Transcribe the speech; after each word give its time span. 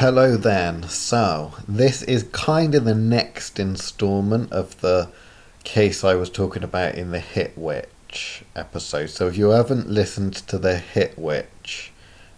Hello 0.00 0.34
then. 0.34 0.84
So, 0.84 1.52
this 1.68 2.02
is 2.02 2.22
kind 2.32 2.74
of 2.74 2.86
the 2.86 2.94
next 2.94 3.60
installment 3.60 4.50
of 4.50 4.80
the 4.80 5.10
case 5.62 6.02
I 6.02 6.14
was 6.14 6.30
talking 6.30 6.64
about 6.64 6.94
in 6.94 7.10
the 7.10 7.20
Hit 7.20 7.52
Witch 7.54 8.42
episode. 8.56 9.10
So, 9.10 9.26
if 9.26 9.36
you 9.36 9.50
haven't 9.50 9.90
listened 9.90 10.32
to 10.48 10.56
the 10.56 10.78
Hit 10.78 11.18
Witch 11.18 11.92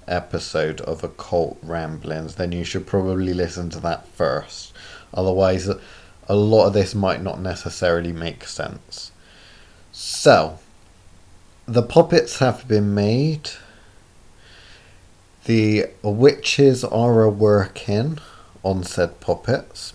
episode 0.09 0.81
of 0.81 1.05
Occult 1.05 1.57
Ramblings, 1.63 2.35
then 2.35 2.51
you 2.51 2.65
should 2.65 2.85
probably 2.85 3.33
listen 3.33 3.71
to 3.71 3.79
that 3.79 4.09
first. 4.09 4.73
Otherwise, 5.15 5.71
a 6.29 6.35
lot 6.35 6.67
of 6.67 6.73
this 6.73 6.97
might 6.97 7.23
not 7.23 7.39
necessarily 7.41 8.11
make 8.11 8.43
sense. 8.43 9.13
So, 9.93 10.59
the 11.67 11.85
puppets 11.85 12.41
have 12.41 12.67
been 12.67 12.93
made. 12.93 13.51
The 15.45 15.87
witches 16.05 16.85
are 16.85 17.23
a 17.25 17.29
working 17.29 18.19
on 18.63 18.85
said 18.85 19.19
puppets, 19.19 19.93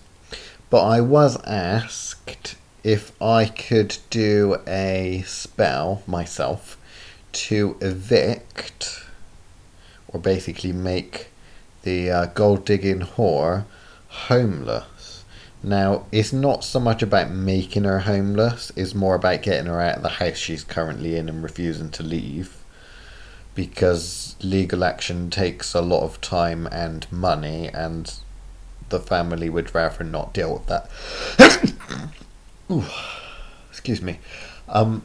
but 0.68 0.84
I 0.84 1.00
was 1.00 1.42
asked 1.44 2.56
if 2.84 3.12
I 3.22 3.46
could 3.46 3.96
do 4.10 4.58
a 4.66 5.24
spell 5.26 6.02
myself 6.06 6.76
to 7.32 7.78
evict, 7.80 9.06
or 10.08 10.20
basically 10.20 10.72
make 10.72 11.28
the 11.82 12.10
uh, 12.10 12.26
gold 12.26 12.66
digging 12.66 13.00
whore 13.00 13.64
homeless. 14.08 15.24
Now, 15.62 16.04
it's 16.12 16.30
not 16.30 16.62
so 16.62 16.78
much 16.78 17.02
about 17.02 17.30
making 17.30 17.84
her 17.84 18.00
homeless, 18.00 18.70
it's 18.76 18.94
more 18.94 19.14
about 19.14 19.40
getting 19.40 19.64
her 19.64 19.80
out 19.80 19.96
of 19.96 20.02
the 20.02 20.10
house 20.10 20.36
she's 20.36 20.62
currently 20.62 21.16
in 21.16 21.30
and 21.30 21.42
refusing 21.42 21.90
to 21.92 22.02
leave 22.02 22.57
because 23.58 24.36
legal 24.40 24.84
action 24.84 25.30
takes 25.30 25.74
a 25.74 25.80
lot 25.80 26.04
of 26.04 26.20
time 26.20 26.68
and 26.68 27.10
money, 27.10 27.66
and 27.66 28.14
the 28.88 29.00
family 29.00 29.50
would 29.50 29.74
rather 29.74 30.04
not 30.04 30.32
deal 30.32 30.52
with 30.52 30.66
that. 30.66 30.88
Ooh, 32.70 32.84
excuse 33.68 34.00
me. 34.00 34.20
Um, 34.68 35.02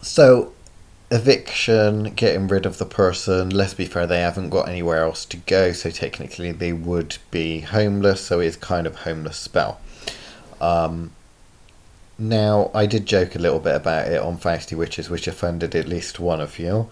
so, 0.00 0.52
eviction, 1.10 2.14
getting 2.14 2.46
rid 2.46 2.64
of 2.64 2.78
the 2.78 2.86
person, 2.86 3.50
let's 3.50 3.74
be 3.74 3.86
fair, 3.86 4.06
they 4.06 4.20
haven't 4.20 4.50
got 4.50 4.68
anywhere 4.68 5.02
else 5.02 5.24
to 5.24 5.36
go, 5.38 5.72
so 5.72 5.90
technically 5.90 6.52
they 6.52 6.72
would 6.72 7.18
be 7.32 7.58
homeless, 7.58 8.20
so 8.20 8.38
it's 8.38 8.54
kind 8.54 8.86
of 8.86 8.94
homeless 8.94 9.36
spell. 9.36 9.80
Um, 10.60 11.10
now, 12.20 12.70
I 12.72 12.86
did 12.86 13.04
joke 13.04 13.34
a 13.34 13.40
little 13.40 13.58
bit 13.58 13.74
about 13.74 14.06
it 14.06 14.20
on 14.20 14.38
Feisty 14.38 14.78
Witches, 14.78 15.10
which 15.10 15.26
offended 15.26 15.74
at 15.74 15.88
least 15.88 16.20
one 16.20 16.40
of 16.40 16.60
you. 16.60 16.88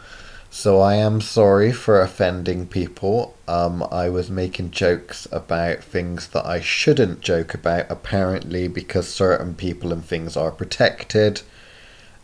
So 0.59 0.81
I 0.81 0.95
am 0.95 1.21
sorry 1.21 1.71
for 1.71 2.01
offending 2.01 2.67
people. 2.67 3.37
Um, 3.47 3.87
I 3.93 4.09
was 4.09 4.31
making 4.31 4.71
jokes 4.71 5.29
about 5.31 5.85
things 5.85 6.29
that 6.29 6.47
I 6.47 6.63
shouldn't 6.63 7.21
joke 7.21 7.53
about, 7.53 7.91
apparently, 7.91 8.67
because 8.67 9.07
certain 9.07 9.55
people 9.55 9.93
and 9.93 10.03
things 10.03 10.35
are 10.35 10.51
protected, 10.51 11.43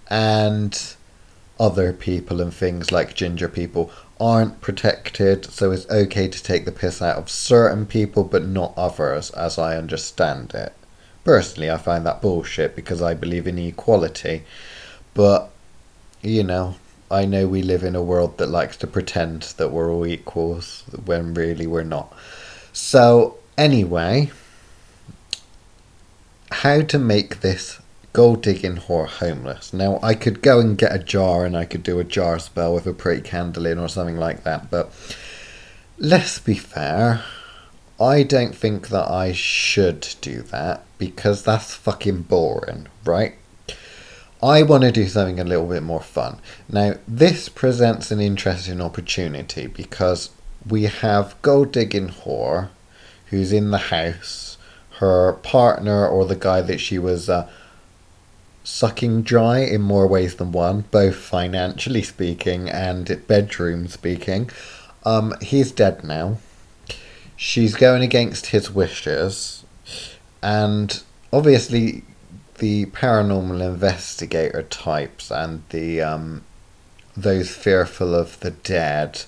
and 0.09 0.95
other 1.61 1.93
people 1.93 2.41
and 2.41 2.55
things 2.55 2.91
like 2.91 3.15
ginger 3.15 3.51
people 3.51 3.91
aren't 4.19 4.63
protected. 4.63 5.45
So 5.45 5.71
it's 5.71 5.89
okay 5.91 6.27
to 6.27 6.43
take 6.43 6.65
the 6.65 6.73
piss 6.73 7.03
out 7.03 7.19
of 7.19 7.29
certain 7.29 7.85
people, 7.85 8.25
but 8.25 8.47
not 8.47 8.73
others, 8.79 9.29
as 9.33 9.59
I 9.59 9.77
understand 9.77 10.55
it. 10.55 10.73
Personally, 11.23 11.71
I 11.71 11.77
find 11.77 12.07
that 12.07 12.23
bullshit 12.23 12.77
because 12.77 13.03
I 13.03 13.13
believe 13.13 13.47
in 13.47 13.59
equality, 13.59 14.45
but 15.13 15.51
you 16.23 16.45
know, 16.45 16.77
I 17.13 17.27
know 17.27 17.47
we 17.47 17.63
live 17.63 17.85
in 17.85 17.95
a 17.95 18.03
world 18.03 18.39
that 18.39 18.49
likes 18.49 18.77
to 18.79 18.87
pretend 18.87 19.43
that 19.59 19.71
we're 19.71 19.93
all 19.93 20.07
equals 20.07 20.85
when 21.05 21.35
really 21.35 21.67
we're 21.67 21.83
not. 21.83 22.13
So, 22.73 23.37
anyway, 23.59 24.31
how 26.51 26.81
to 26.81 26.99
make 26.99 27.41
this 27.41 27.81
gold 28.15 28.43
digging 28.43 28.77
whore 28.77 29.09
homeless. 29.09 29.73
Now, 29.73 29.99
I 30.03 30.15
could 30.15 30.43
go 30.43 30.59
and 30.59 30.77
get 30.77 30.95
a 30.95 30.99
jar 30.99 31.45
and 31.45 31.57
I 31.57 31.65
could 31.65 31.83
do 31.83 31.99
a 31.99 32.05
jar 32.05 32.39
spell 32.39 32.75
with 32.75 32.87
a 32.87 32.93
pretty 32.93 33.23
candle 33.23 33.67
in 33.67 33.79
or 33.79 33.89
something 33.89 34.17
like 34.17 34.45
that, 34.45 34.71
but 34.71 34.91
let's 35.99 36.39
be 36.39 36.55
fair. 36.55 37.23
I 38.01 38.23
don't 38.23 38.55
think 38.55 38.89
that 38.89 39.09
I 39.11 39.33
should 39.33 40.15
do 40.21 40.43
that 40.43 40.83
because 40.99 41.43
that's 41.43 41.75
fucking 41.75 42.23
boring, 42.23 42.89
right? 43.05 43.35
I 44.43 44.65
want 44.65 44.83
to 44.83 44.91
do 44.91 45.07
something 45.07 45.39
a 45.39 45.45
little 45.45 45.69
bit 45.69 45.85
more 45.85 46.01
fun. 46.03 46.41
Now, 46.69 46.95
this 47.07 47.49
presents 47.49 48.11
an 48.11 48.21
interesting 48.21 48.81
opportunity 48.81 49.69
because 49.69 50.31
we 50.69 50.85
have 50.85 51.41
Gold 51.43 51.71
Digging 51.71 52.09
Whore, 52.09 52.71
who's 53.27 53.53
in 53.53 53.71
the 53.71 53.79
house. 53.79 54.59
Her 54.99 55.35
partner, 55.35 56.07
or 56.07 56.25
the 56.27 56.37
guy 56.37 56.61
that 56.63 56.81
she 56.81 56.99
was 56.99 57.29
uh, 57.29 57.49
sucking 58.65 59.23
dry 59.23 59.61
in 59.61 59.81
more 59.81 60.07
ways 60.07 60.37
than 60.37 60.53
one, 60.53 60.85
both 60.91 61.17
financially 61.17 62.03
speaking 62.03 62.69
and 62.69 63.23
bedroom 63.27 63.89
speaking, 63.89 64.51
um, 65.05 65.35
he's 65.41 65.73
dead 65.73 66.05
now. 66.05 66.39
She's 67.37 67.75
going 67.75 68.03
against 68.03 68.47
his 68.47 68.71
wishes, 68.71 69.65
and 70.43 71.03
obviously 71.33 72.05
the 72.59 72.87
paranormal 72.87 73.61
investigator 73.61 74.63
types 74.63 75.31
and 75.31 75.63
the 75.71 76.01
um, 76.01 76.45
those 77.17 77.55
fearful 77.55 78.15
of 78.15 78.39
the 78.41 78.51
dead 78.51 79.23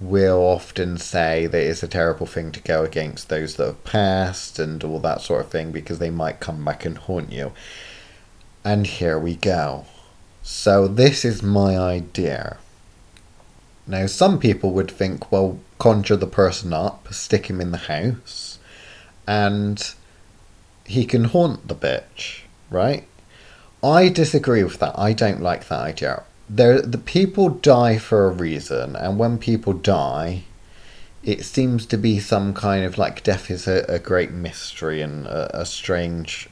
will 0.00 0.38
often 0.38 0.96
say 0.96 1.46
that 1.46 1.62
it's 1.62 1.82
a 1.82 1.88
terrible 1.88 2.26
thing 2.26 2.50
to 2.52 2.60
go 2.60 2.84
against 2.84 3.28
those 3.28 3.56
that 3.56 3.66
have 3.66 3.84
passed 3.84 4.58
and 4.58 4.82
all 4.82 4.98
that 4.98 5.20
sort 5.20 5.44
of 5.44 5.50
thing 5.50 5.70
because 5.70 5.98
they 5.98 6.10
might 6.10 6.40
come 6.40 6.64
back 6.64 6.84
and 6.86 6.96
haunt 6.96 7.30
you. 7.30 7.52
And 8.64 8.86
here 8.86 9.18
we 9.18 9.36
go. 9.36 9.84
So, 10.42 10.88
this 10.88 11.24
is 11.24 11.42
my 11.42 11.78
idea. 11.78 12.56
Now, 13.86 14.06
some 14.06 14.38
people 14.38 14.70
would 14.72 14.90
think, 14.90 15.30
well, 15.30 15.58
conjure 15.78 16.16
the 16.16 16.26
person 16.26 16.72
up, 16.72 17.12
stick 17.12 17.46
him 17.46 17.60
in 17.60 17.70
the 17.70 17.78
house, 17.78 18.58
and 19.26 19.94
he 20.86 21.04
can 21.04 21.24
haunt 21.24 21.68
the 21.68 21.74
bitch 21.74 22.42
right? 22.70 23.04
I 23.82 24.08
disagree 24.08 24.62
with 24.62 24.78
that. 24.78 24.98
I 24.98 25.12
don't 25.12 25.40
like 25.40 25.68
that 25.68 25.80
idea. 25.80 26.22
There, 26.48 26.82
the 26.82 26.98
people 26.98 27.48
die 27.48 27.98
for 27.98 28.26
a 28.26 28.32
reason, 28.32 28.96
and 28.96 29.18
when 29.18 29.38
people 29.38 29.72
die, 29.72 30.42
it 31.22 31.44
seems 31.44 31.86
to 31.86 31.96
be 31.96 32.18
some 32.18 32.54
kind 32.54 32.84
of 32.84 32.98
like 32.98 33.22
death 33.22 33.50
is 33.50 33.68
a, 33.68 33.84
a 33.88 33.98
great 33.98 34.32
mystery 34.32 35.02
and 35.02 35.26
a, 35.26 35.60
a 35.60 35.66
strange 35.66 36.48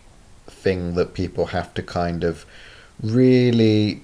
thing 0.47 0.95
that 0.95 1.15
people 1.15 1.47
have 1.47 1.73
to 1.75 1.83
kind 1.83 2.25
of 2.25 2.45
really 3.03 4.03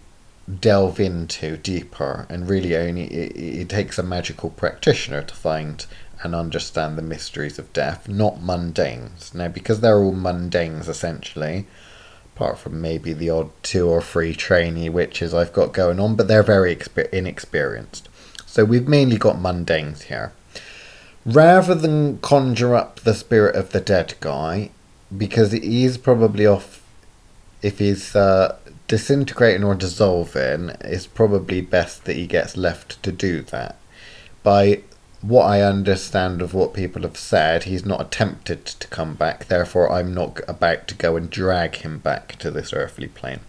delve 0.61 1.01
into 1.01 1.57
deeper 1.57 2.27
and 2.29 2.49
really 2.49 2.77
only 2.77 3.05
it, 3.05 3.37
it, 3.37 3.69
takes 3.69 3.99
a 3.99 4.03
magical 4.03 4.51
practitioner 4.51 5.23
to 5.23 5.35
find 5.35 5.87
and 6.23 6.35
understand 6.35 6.97
the 6.97 7.03
mysteries 7.03 7.59
of 7.59 7.73
death 7.73 8.09
not 8.09 8.37
mundanes 8.37 9.35
now 9.35 9.49
because 9.49 9.81
they're 9.81 9.99
all 9.99 10.13
mundanes 10.13 10.87
essentially 10.87 11.67
apart 12.34 12.59
from 12.59 12.81
maybe 12.81 13.12
the 13.12 13.31
odd 13.31 13.50
two 13.62 13.89
or 13.89 14.03
three 14.03 14.34
trainee 14.34 14.89
witches 14.89 15.33
I've 15.33 15.53
got 15.53 15.72
going 15.72 16.00
on, 16.00 16.17
but 16.17 16.27
they're 16.27 16.43
very 16.43 16.75
exper- 16.75 17.11
inexperienced. 17.11 18.09
So 18.47 18.65
we've 18.65 18.89
mainly 18.89 19.17
got 19.17 19.37
mundanes 19.37 20.03
here. 20.03 20.33
Rather 21.25 21.75
than 21.75 22.19
conjure 22.19 22.75
up 22.75 23.00
the 23.00 23.15
spirit 23.15 23.55
of 23.55 23.71
the 23.71 23.81
dead 23.81 24.15
guy, 24.21 24.71
because 25.17 25.53
he's 25.53 25.97
probably 25.97 26.47
off, 26.47 26.83
if 27.62 27.78
he's 27.78 28.17
uh, 28.17 28.56
disintegrating 28.89 29.65
or 29.65 29.75
dissolving, 29.75 30.71
it's 30.81 31.06
probably 31.06 31.61
best 31.61 32.05
that 32.05 32.17
he 32.17 32.26
gets 32.26 32.56
left 32.56 33.03
to 33.03 33.12
do 33.12 33.43
that. 33.43 33.76
By 34.43 34.82
what 35.26 35.44
I 35.44 35.62
understand 35.62 36.43
of 36.43 36.53
what 36.53 36.75
people 36.75 37.03
have 37.03 37.17
said, 37.17 37.65
he's 37.65 37.87
not 37.87 38.00
attempted 38.00 38.67
to 38.67 38.88
come 38.88 39.15
back, 39.15 39.47
therefore, 39.47 39.91
I'm 39.91 40.12
not 40.12 40.41
about 40.47 40.87
to 40.88 40.94
go 40.94 41.17
and 41.17 41.31
drag 41.31 41.76
him 41.76 41.99
back 41.99 42.37
to 42.37 42.50
this 42.50 42.73
earthly 42.75 43.09
plane. 43.09 43.41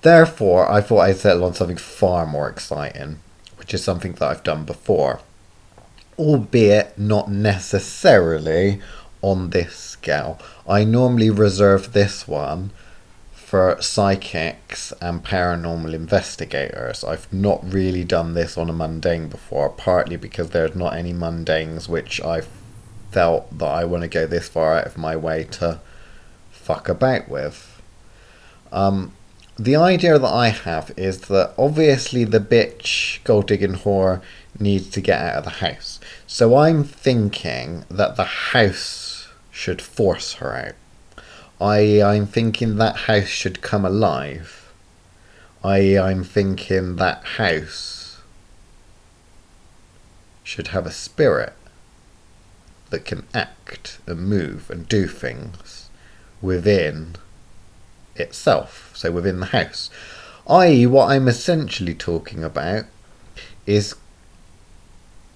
Therefore, 0.00 0.70
I 0.70 0.80
thought 0.80 1.00
I'd 1.00 1.16
settle 1.16 1.44
on 1.44 1.54
something 1.54 1.76
far 1.76 2.26
more 2.26 2.48
exciting, 2.48 3.18
which 3.56 3.74
is 3.74 3.84
something 3.84 4.12
that 4.12 4.22
I've 4.22 4.42
done 4.42 4.64
before, 4.64 5.20
albeit 6.18 6.98
not 6.98 7.30
necessarily 7.30 8.80
on 9.20 9.50
this 9.50 9.76
scale. 9.76 10.38
I 10.66 10.84
normally 10.84 11.30
reserve 11.30 11.92
this 11.92 12.26
one 12.26 12.70
for 13.54 13.80
psychics 13.80 14.92
and 15.00 15.24
paranormal 15.24 15.94
investigators. 15.94 17.04
I've 17.04 17.32
not 17.32 17.62
really 17.72 18.02
done 18.02 18.34
this 18.34 18.58
on 18.58 18.68
a 18.68 18.72
mundane 18.72 19.28
before, 19.28 19.68
partly 19.68 20.16
because 20.16 20.50
there's 20.50 20.74
not 20.74 20.96
any 20.96 21.12
mundanes 21.12 21.88
which 21.88 22.20
I 22.20 22.42
felt 23.12 23.56
that 23.56 23.68
I 23.68 23.84
want 23.84 24.02
to 24.02 24.08
go 24.08 24.26
this 24.26 24.48
far 24.48 24.78
out 24.78 24.86
of 24.86 24.98
my 24.98 25.14
way 25.14 25.44
to 25.52 25.78
fuck 26.50 26.88
about 26.88 27.28
with. 27.28 27.80
Um, 28.72 29.12
the 29.56 29.76
idea 29.76 30.18
that 30.18 30.34
I 30.34 30.48
have 30.48 30.90
is 30.96 31.20
that 31.28 31.54
obviously 31.56 32.24
the 32.24 32.40
bitch 32.40 33.22
gold 33.22 33.46
digging 33.46 33.74
whore 33.74 34.20
needs 34.58 34.90
to 34.90 35.00
get 35.00 35.20
out 35.20 35.36
of 35.36 35.44
the 35.44 35.64
house. 35.64 36.00
So 36.26 36.56
I'm 36.56 36.82
thinking 36.82 37.84
that 37.88 38.16
the 38.16 38.24
house 38.24 39.28
should 39.52 39.80
force 39.80 40.32
her 40.32 40.56
out. 40.56 40.74
I 41.60 42.02
I'm 42.02 42.26
thinking 42.26 42.76
that 42.76 42.96
house 42.96 43.28
should 43.28 43.62
come 43.62 43.84
alive. 43.84 44.72
I 45.62 45.98
I'm 45.98 46.24
thinking 46.24 46.96
that 46.96 47.24
house 47.24 48.20
should 50.42 50.68
have 50.68 50.86
a 50.86 50.92
spirit 50.92 51.54
that 52.90 53.04
can 53.04 53.26
act 53.32 53.98
and 54.06 54.28
move 54.28 54.70
and 54.70 54.86
do 54.86 55.06
things 55.06 55.88
within 56.42 57.16
itself, 58.16 58.92
so 58.94 59.10
within 59.10 59.40
the 59.40 59.46
house. 59.46 59.90
I.e., 60.46 60.86
what 60.86 61.10
I'm 61.10 61.26
essentially 61.26 61.94
talking 61.94 62.44
about 62.44 62.84
is 63.66 63.96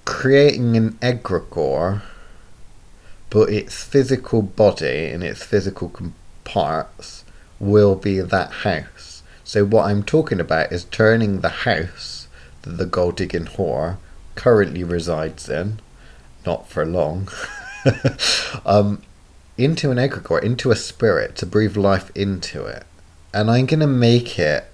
creating 0.04 0.76
an 0.76 0.92
egregore, 1.00 2.02
but 3.30 3.50
its 3.50 3.84
physical 3.84 4.42
body 4.42 5.06
and 5.06 5.22
its 5.22 5.42
physical 5.42 5.92
parts 6.44 7.25
will 7.58 7.94
be 7.94 8.20
that 8.20 8.50
house. 8.50 9.22
So, 9.44 9.64
what 9.64 9.86
I'm 9.86 10.02
talking 10.02 10.40
about 10.40 10.72
is 10.72 10.84
turning 10.84 11.40
the 11.40 11.48
house 11.48 12.28
that 12.62 12.76
the 12.76 12.86
gold 12.86 13.16
digging 13.16 13.46
whore 13.46 13.98
currently 14.34 14.84
resides 14.84 15.48
in, 15.48 15.80
not 16.46 16.69
for 16.69 16.84
long, 16.84 17.28
um, 18.66 19.02
into 19.56 19.90
an 19.90 19.98
egregore, 19.98 20.42
into 20.42 20.70
a 20.70 20.76
spirit, 20.76 21.36
to 21.36 21.46
breathe 21.46 21.76
life 21.76 22.10
into 22.14 22.64
it. 22.64 22.84
And 23.34 23.50
I'm 23.50 23.66
going 23.66 23.80
to 23.80 23.86
make 23.86 24.38
it 24.38 24.66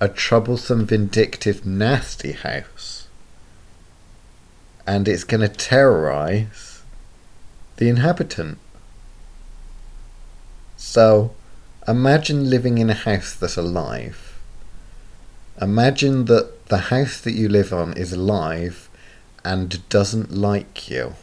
a 0.00 0.08
troublesome, 0.08 0.86
vindictive, 0.86 1.66
nasty 1.66 2.32
house. 2.32 3.08
And 4.86 5.06
it's 5.08 5.24
going 5.24 5.42
to 5.42 5.48
terrorize 5.48 6.69
the 7.80 7.88
inhabitant. 7.88 8.58
So, 10.76 11.32
imagine 11.88 12.50
living 12.50 12.76
in 12.76 12.90
a 12.90 12.94
house 12.94 13.34
that's 13.34 13.56
alive. 13.56 14.38
Imagine 15.60 16.26
that 16.26 16.66
the 16.66 16.90
house 16.94 17.18
that 17.22 17.32
you 17.32 17.48
live 17.48 17.72
on 17.72 17.94
is 17.94 18.12
alive 18.12 18.90
and 19.46 19.88
doesn't 19.88 20.30
like 20.30 20.90
you. 20.90 21.14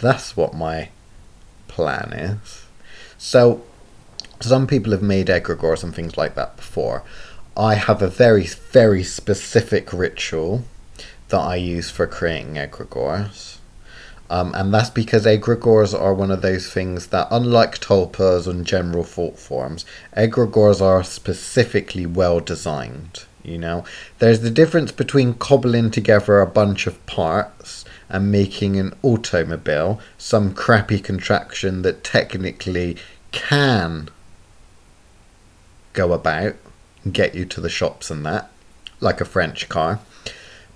That's 0.00 0.36
what 0.36 0.52
my 0.52 0.88
plan 1.68 2.12
is. 2.12 2.66
So, 3.16 3.62
some 4.40 4.66
people 4.66 4.90
have 4.90 5.02
made 5.02 5.28
egregores 5.28 5.84
and 5.84 5.94
things 5.94 6.16
like 6.16 6.34
that 6.34 6.56
before. 6.56 7.04
I 7.56 7.76
have 7.76 8.02
a 8.02 8.08
very, 8.08 8.46
very 8.46 9.04
specific 9.04 9.92
ritual 9.92 10.64
that 11.28 11.38
I 11.38 11.54
use 11.54 11.88
for 11.88 12.08
creating 12.08 12.54
egregores. 12.54 13.59
Um, 14.30 14.54
and 14.54 14.72
that's 14.72 14.90
because 14.90 15.26
egregores 15.26 15.98
are 15.98 16.14
one 16.14 16.30
of 16.30 16.40
those 16.40 16.72
things 16.72 17.08
that, 17.08 17.26
unlike 17.32 17.80
tulpas 17.80 18.46
and 18.46 18.64
general 18.64 19.02
thought 19.02 19.36
forms, 19.36 19.84
egregores 20.16 20.80
are 20.80 21.02
specifically 21.02 22.06
well 22.06 22.38
designed. 22.38 23.24
You 23.42 23.58
know, 23.58 23.84
there's 24.20 24.40
the 24.40 24.50
difference 24.50 24.92
between 24.92 25.34
cobbling 25.34 25.90
together 25.90 26.38
a 26.38 26.46
bunch 26.46 26.86
of 26.86 27.04
parts 27.06 27.84
and 28.08 28.30
making 28.30 28.76
an 28.76 28.94
automobile, 29.02 30.00
some 30.16 30.54
crappy 30.54 31.00
contraction 31.00 31.82
that 31.82 32.04
technically 32.04 32.96
can 33.32 34.10
go 35.92 36.12
about 36.12 36.54
and 37.02 37.12
get 37.14 37.34
you 37.34 37.44
to 37.46 37.60
the 37.60 37.68
shops 37.68 38.10
and 38.10 38.24
that, 38.26 38.50
like 39.00 39.20
a 39.20 39.24
French 39.24 39.68
car, 39.68 39.98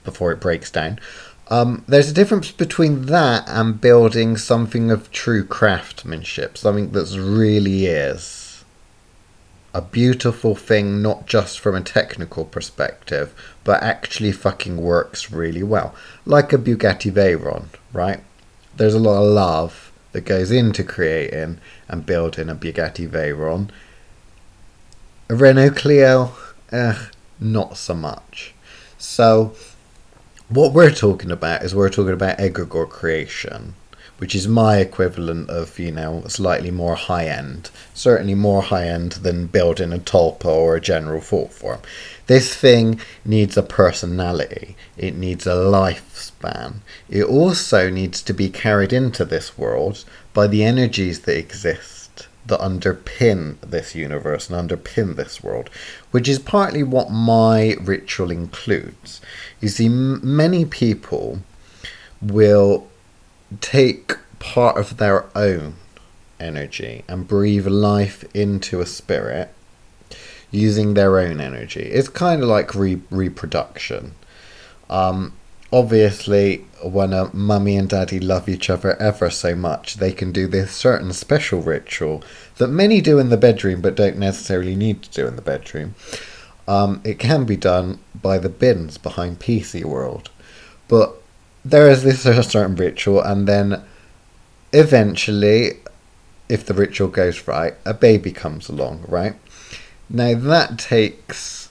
before 0.03 0.33
it 0.33 0.41
breaks 0.41 0.71
down. 0.73 0.99
Um, 1.49 1.85
there's 1.87 2.11
a 2.11 2.15
difference 2.15 2.51
between 2.51 3.07
that 3.07 3.45
and 3.49 3.81
building 3.81 4.37
something 4.37 4.91
of 4.91 5.11
true 5.11 5.45
craftsmanship, 5.45 6.57
something 6.57 6.91
that 6.93 7.15
really 7.17 7.87
is 7.87 8.45
a 9.75 9.83
beautiful 9.83 10.55
thing, 10.55 11.03
not 11.03 11.27
just 11.27 11.59
from 11.59 11.75
a 11.75 11.81
technical 11.81 12.45
perspective, 12.45 13.35
but 13.65 13.83
actually 13.83 14.31
fucking 14.31 14.77
works 14.77 15.33
really 15.33 15.65
well. 15.65 15.95
Like 16.25 16.53
a 16.53 16.59
Bugatti 16.59 17.11
Veyron, 17.11 17.67
right? 17.93 18.21
There's 18.77 18.95
a 18.95 19.01
lot 19.01 19.21
of 19.21 19.33
love 19.33 19.93
that 20.13 20.25
goes 20.25 20.53
into 20.53 20.85
creating 20.85 21.59
and 21.89 22.07
building 22.07 22.49
a 22.49 22.55
Bugatti 22.55 23.09
Veyron. 23.09 23.69
A 25.29 25.35
Renault 25.35 25.71
Clio, 25.71 26.33
eh, 26.71 27.07
not 27.41 27.77
so 27.77 27.95
much. 27.95 28.55
So, 28.97 29.57
what 30.49 30.73
we're 30.73 30.91
talking 30.91 31.31
about 31.31 31.63
is 31.63 31.75
we're 31.75 31.89
talking 31.89 32.13
about 32.13 32.39
egregore 32.39 32.89
creation 32.89 33.75
which 34.19 34.35
is 34.35 34.47
my 34.47 34.79
equivalent 34.79 35.51
of, 35.51 35.79
you 35.79 35.91
know, 35.91 36.23
slightly 36.29 36.71
more 36.71 36.95
high 36.95 37.27
end. 37.27 37.71
Certainly 37.95 38.37
more 38.37 38.63
high 38.63 38.87
end 38.87 39.13
than 39.13 39.49
building 39.49 39.93
a 39.93 39.99
tulpa 39.99 40.47
or 40.47 40.77
a 40.77 40.81
general 40.81 41.21
thought 41.21 41.53
form. 41.53 41.81
This 42.27 42.55
thing 42.55 43.01
needs 43.25 43.57
a 43.57 43.63
personality, 43.63 44.77
it 44.97 45.17
needs 45.17 45.47
a 45.47 45.55
lifespan. 45.55 46.77
It 47.09 47.25
also 47.25 47.91
needs 47.91 48.23
to 48.23 48.33
be 48.33 48.49
carried 48.49 48.93
into 48.93 49.25
this 49.25 49.59
world 49.59 50.05
by 50.33 50.47
the 50.47 50.65
energies 50.65 51.21
that 51.23 51.37
exist 51.37 52.29
that 52.47 52.61
underpin 52.61 53.59
this 53.61 53.95
universe 53.95 54.51
and 54.51 54.71
underpin 54.71 55.17
this 55.17 55.43
world, 55.43 55.71
which 56.11 56.29
is 56.29 56.39
partly 56.39 56.83
what 56.83 57.11
my 57.11 57.75
ritual 57.81 58.31
includes. 58.31 59.21
You 59.65 59.71
see, 59.71 59.89
many 59.89 60.67
people 60.67 61.39
will 62.21 62.87
take 63.63 64.19
part 64.39 64.77
of 64.77 64.99
their 64.99 65.25
own 65.35 65.77
energy 66.39 67.03
and 67.09 67.27
breathe 67.27 67.67
life 67.67 68.27
into 68.35 68.83
a 68.83 68.85
spirit 68.85 69.55
using 70.51 70.93
their 70.93 71.19
own 71.19 71.41
energy. 71.41 71.81
It's 71.81 72.11
kind 72.11 72.43
of 72.43 72.49
like 72.51 72.75
re- 72.75 73.01
reproduction. 73.09 74.13
Um, 74.91 75.33
obviously, 75.73 76.67
when 76.83 77.15
a 77.15 77.35
mummy 77.35 77.79
and 77.79 77.89
daddy 77.89 78.21
love 78.21 78.51
each 78.51 78.69
other 78.69 79.01
ever 79.01 79.31
so 79.31 79.57
much, 79.57 79.95
they 79.95 80.13
can 80.13 80.31
do 80.31 80.47
this 80.47 80.73
certain 80.73 81.15
special 81.15 81.63
ritual 81.63 82.23
that 82.59 82.69
many 82.69 83.01
do 83.01 83.19
in 83.19 83.31
the 83.31 83.39
bedroom 83.39 83.81
but 83.81 83.95
don't 83.95 84.19
necessarily 84.19 84.77
need 84.77 85.03
to 85.05 85.11
do 85.11 85.27
in 85.27 85.37
the 85.37 85.41
bedroom. 85.41 85.95
Um, 86.67 87.01
it 87.05 87.19
can 87.19 87.45
be 87.45 87.57
done 87.57 87.99
by 88.21 88.39
the 88.39 88.49
bins 88.49 88.97
behind 88.99 89.41
PC 89.41 89.85
World. 89.85 90.31
But 90.89 91.15
there 91.65 91.89
is 91.89 92.03
this 92.03 92.23
certain 92.23 92.77
ritual, 92.77 93.21
and 93.21 93.47
then 93.47 93.83
eventually, 94.73 95.79
if 96.49 96.67
the 96.67 96.75
ritual 96.75 97.09
goes 97.09 97.47
right, 97.47 97.75
a 97.85 97.95
baby 97.95 98.33
comes 98.33 98.69
along, 98.69 99.05
right? 99.09 99.35
Now 100.11 100.35
that 100.35 100.79
takes 100.79 101.71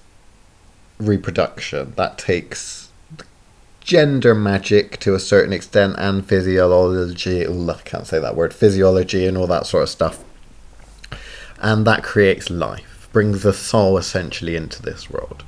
reproduction, 0.97 1.93
that 1.95 2.17
takes 2.17 2.89
gender 3.81 4.33
magic 4.33 4.99
to 5.01 5.13
a 5.13 5.19
certain 5.19 5.53
extent, 5.53 5.95
and 5.97 6.25
physiology. 6.25 7.43
Ooh, 7.43 7.69
I 7.69 7.81
can't 7.83 8.07
say 8.07 8.19
that 8.19 8.35
word. 8.35 8.53
Physiology 8.53 9.27
and 9.27 9.37
all 9.37 9.47
that 9.47 9.67
sort 9.67 9.83
of 9.83 9.89
stuff. 9.89 10.23
And 11.61 11.85
that 11.85 12.03
creates 12.03 12.49
life, 12.49 12.92
brings 13.13 13.43
the 13.43 13.53
soul 13.53 13.97
essentially 13.97 14.57
into 14.57 14.81
this 14.81 15.09
world. 15.09 15.43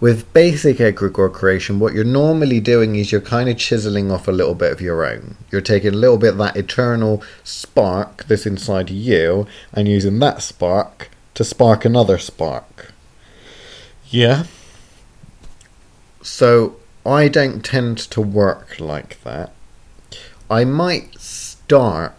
With 0.00 0.32
basic 0.32 0.78
egregore 0.78 1.30
creation, 1.30 1.78
what 1.78 1.92
you're 1.92 2.04
normally 2.04 2.58
doing 2.58 2.96
is 2.96 3.12
you're 3.12 3.20
kind 3.20 3.50
of 3.50 3.58
chiseling 3.58 4.10
off 4.10 4.26
a 4.26 4.32
little 4.32 4.54
bit 4.54 4.72
of 4.72 4.80
your 4.80 5.04
own. 5.04 5.36
You're 5.52 5.60
taking 5.60 5.92
a 5.92 5.98
little 5.98 6.16
bit 6.16 6.32
of 6.32 6.38
that 6.38 6.56
eternal 6.56 7.22
spark 7.44 8.24
that's 8.24 8.46
inside 8.46 8.88
you 8.88 9.46
and 9.74 9.86
using 9.86 10.18
that 10.20 10.42
spark 10.42 11.10
to 11.34 11.44
spark 11.44 11.84
another 11.84 12.16
spark. 12.16 12.92
Yeah. 14.08 14.44
So 16.22 16.76
I 17.04 17.28
don't 17.28 17.62
tend 17.62 17.98
to 17.98 18.22
work 18.22 18.80
like 18.80 19.22
that. 19.24 19.52
I 20.48 20.64
might 20.64 21.20
start 21.20 22.14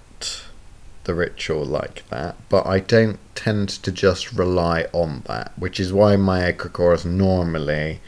the 1.03 1.13
ritual 1.13 1.65
like 1.65 2.07
that, 2.09 2.35
but 2.49 2.65
I 2.67 2.79
don't 2.79 3.19
tend 3.35 3.69
to 3.69 3.91
just 3.91 4.33
rely 4.33 4.87
on 4.93 5.23
that, 5.25 5.51
which 5.57 5.79
is 5.79 5.91
why 5.91 6.15
my 6.15 6.51
egregores 6.51 7.05
normally, 7.05 8.01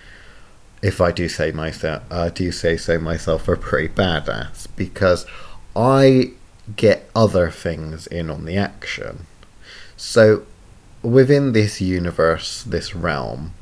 if 0.82 1.02
I 1.02 1.12
do 1.12 1.28
say 1.28 1.52
myself, 1.52 2.04
uh, 2.12 2.30
do 2.30 2.52
say 2.52 2.78
so 2.78 3.00
myself, 3.00 3.48
are 3.48 3.56
pretty 3.56 3.94
badass 3.94 4.68
because 4.76 5.26
I 5.76 6.34
get 6.76 7.10
other 7.16 7.50
things 7.50 8.08
in 8.08 8.30
on 8.30 8.46
the 8.46 8.58
action. 8.58 9.26
So 9.98 10.46
within 11.02 11.54
this 11.54 11.82
universe, 11.82 12.64
this 12.64 12.96
realm, 12.96 13.54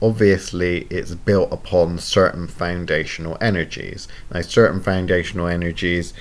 obviously 0.00 0.86
it's 0.90 1.14
built 1.14 1.52
upon 1.52 1.98
certain 1.98 2.46
foundational 2.46 3.36
energies. 3.40 4.06
Now, 4.32 4.42
certain 4.42 4.80
foundational 4.80 5.48
energies 5.48 6.14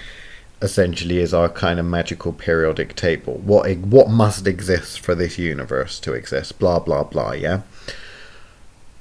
essentially 0.61 1.19
is 1.19 1.33
our 1.33 1.49
kind 1.49 1.79
of 1.79 1.85
magical 1.85 2.33
periodic 2.33 2.95
table. 2.95 3.35
What 3.37 3.77
what 3.77 4.09
must 4.09 4.47
exist 4.47 4.99
for 4.99 5.15
this 5.15 5.37
universe 5.37 5.99
to 6.01 6.13
exist? 6.13 6.59
Blah 6.59 6.79
blah 6.79 7.03
blah. 7.03 7.33
Yeah. 7.33 7.61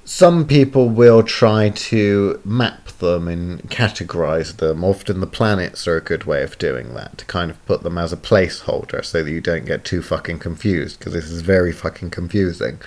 Some 0.04 0.46
people 0.46 0.88
will 0.88 1.24
try 1.24 1.70
to 1.70 2.40
map 2.44 2.86
them 2.98 3.26
and 3.26 3.60
categorize 3.64 4.58
them. 4.58 4.84
Often 4.84 5.18
the 5.18 5.26
planets 5.26 5.88
are 5.88 5.96
a 5.96 6.00
good 6.00 6.24
way 6.24 6.44
of 6.44 6.58
doing 6.58 6.94
that 6.94 7.18
to 7.18 7.24
kind 7.24 7.50
of 7.50 7.66
put 7.66 7.82
them 7.82 7.98
as 7.98 8.12
a 8.12 8.16
placeholder 8.16 9.04
so 9.04 9.24
that 9.24 9.30
you 9.30 9.40
don't 9.40 9.64
get 9.64 9.84
too 9.84 10.02
fucking 10.02 10.38
confused 10.38 11.00
because 11.00 11.12
this 11.12 11.28
is 11.28 11.40
very 11.40 11.72
fucking 11.72 12.10
confusing. 12.10 12.78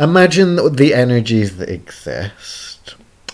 Imagine 0.00 0.74
the 0.74 0.92
energies 0.92 1.56
that 1.58 1.68
exist 1.68 2.73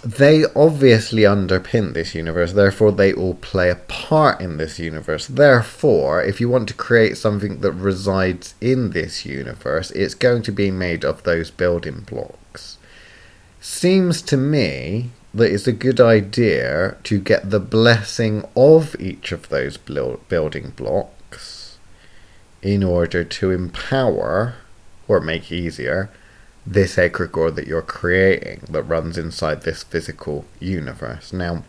they 0.02 0.44
obviously 0.56 1.22
underpin 1.22 1.92
this 1.92 2.14
universe, 2.14 2.52
therefore, 2.52 2.92
they 2.92 3.12
all 3.12 3.34
play 3.34 3.70
a 3.70 3.76
part 3.76 4.40
in 4.40 4.56
this 4.56 4.78
universe. 4.78 5.26
Therefore, 5.26 6.22
if 6.22 6.40
you 6.40 6.48
want 6.48 6.68
to 6.68 6.74
create 6.74 7.18
something 7.18 7.60
that 7.60 7.72
resides 7.72 8.54
in 8.60 8.90
this 8.90 9.26
universe, 9.26 9.90
it's 9.90 10.14
going 10.14 10.42
to 10.42 10.52
be 10.52 10.70
made 10.70 11.04
of 11.04 11.22
those 11.24 11.50
building 11.50 12.00
blocks. 12.00 12.78
Seems 13.60 14.22
to 14.22 14.36
me 14.36 15.10
that 15.34 15.52
it's 15.52 15.66
a 15.66 15.72
good 15.72 16.00
idea 16.00 16.96
to 17.04 17.20
get 17.20 17.50
the 17.50 17.60
blessing 17.60 18.44
of 18.56 18.96
each 18.98 19.32
of 19.32 19.48
those 19.48 19.76
building 19.76 20.72
blocks 20.76 21.78
in 22.62 22.82
order 22.82 23.22
to 23.22 23.50
empower 23.50 24.54
or 25.06 25.20
make 25.20 25.52
easier 25.52 26.10
this 26.66 26.96
egregore 26.96 27.54
that 27.54 27.66
you're 27.66 27.82
creating 27.82 28.62
that 28.68 28.82
runs 28.82 29.16
inside 29.16 29.62
this 29.62 29.82
physical 29.82 30.44
universe. 30.58 31.32
Now, 31.32 31.64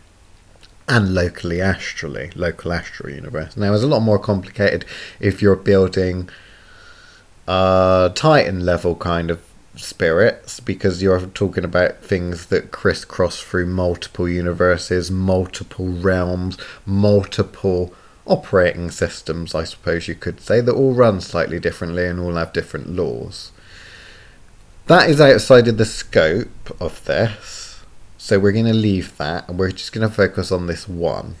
and 0.88 1.14
locally 1.14 1.60
astrally, 1.60 2.30
local 2.34 2.72
astral 2.72 3.10
universe. 3.10 3.56
Now, 3.56 3.72
it's 3.72 3.82
a 3.82 3.86
lot 3.86 4.00
more 4.00 4.18
complicated 4.18 4.84
if 5.20 5.40
you're 5.40 5.56
building 5.56 6.28
a 7.46 8.12
Titan 8.14 8.64
level 8.64 8.94
kind 8.96 9.30
of 9.30 9.42
spirits 9.76 10.60
because 10.60 11.02
you're 11.02 11.20
talking 11.26 11.64
about 11.64 12.02
things 12.02 12.46
that 12.46 12.70
crisscross 12.70 13.40
through 13.40 13.66
multiple 13.66 14.28
universes, 14.28 15.10
multiple 15.10 15.88
realms, 15.88 16.58
multiple 16.84 17.94
operating 18.26 18.90
systems, 18.90 19.54
I 19.54 19.64
suppose 19.64 20.08
you 20.08 20.14
could 20.14 20.40
say, 20.40 20.60
that 20.60 20.74
all 20.74 20.92
run 20.92 21.20
slightly 21.20 21.58
differently 21.58 22.06
and 22.06 22.20
all 22.20 22.34
have 22.34 22.52
different 22.52 22.90
laws. 22.90 23.51
That 24.86 25.08
is 25.08 25.20
outside 25.20 25.68
of 25.68 25.78
the 25.78 25.84
scope 25.84 26.76
of 26.80 27.04
this. 27.04 27.84
So 28.18 28.38
we're 28.38 28.52
going 28.52 28.66
to 28.66 28.72
leave 28.72 29.16
that 29.18 29.48
and 29.48 29.58
we're 29.58 29.70
just 29.70 29.92
going 29.92 30.08
to 30.08 30.14
focus 30.14 30.50
on 30.50 30.66
this 30.66 30.88
one. 30.88 31.36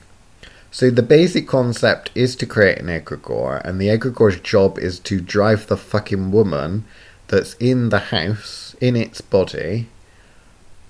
So 0.70 0.90
the 0.90 1.02
basic 1.02 1.46
concept 1.46 2.10
is 2.14 2.34
to 2.36 2.46
create 2.46 2.78
an 2.78 2.86
egregore, 2.86 3.62
and 3.62 3.78
the 3.78 3.88
egregore's 3.88 4.40
job 4.40 4.78
is 4.78 4.98
to 5.00 5.20
drive 5.20 5.66
the 5.66 5.76
fucking 5.76 6.32
woman 6.32 6.86
that's 7.28 7.52
in 7.54 7.90
the 7.90 7.98
house, 7.98 8.74
in 8.80 8.96
its 8.96 9.20
body, 9.20 9.88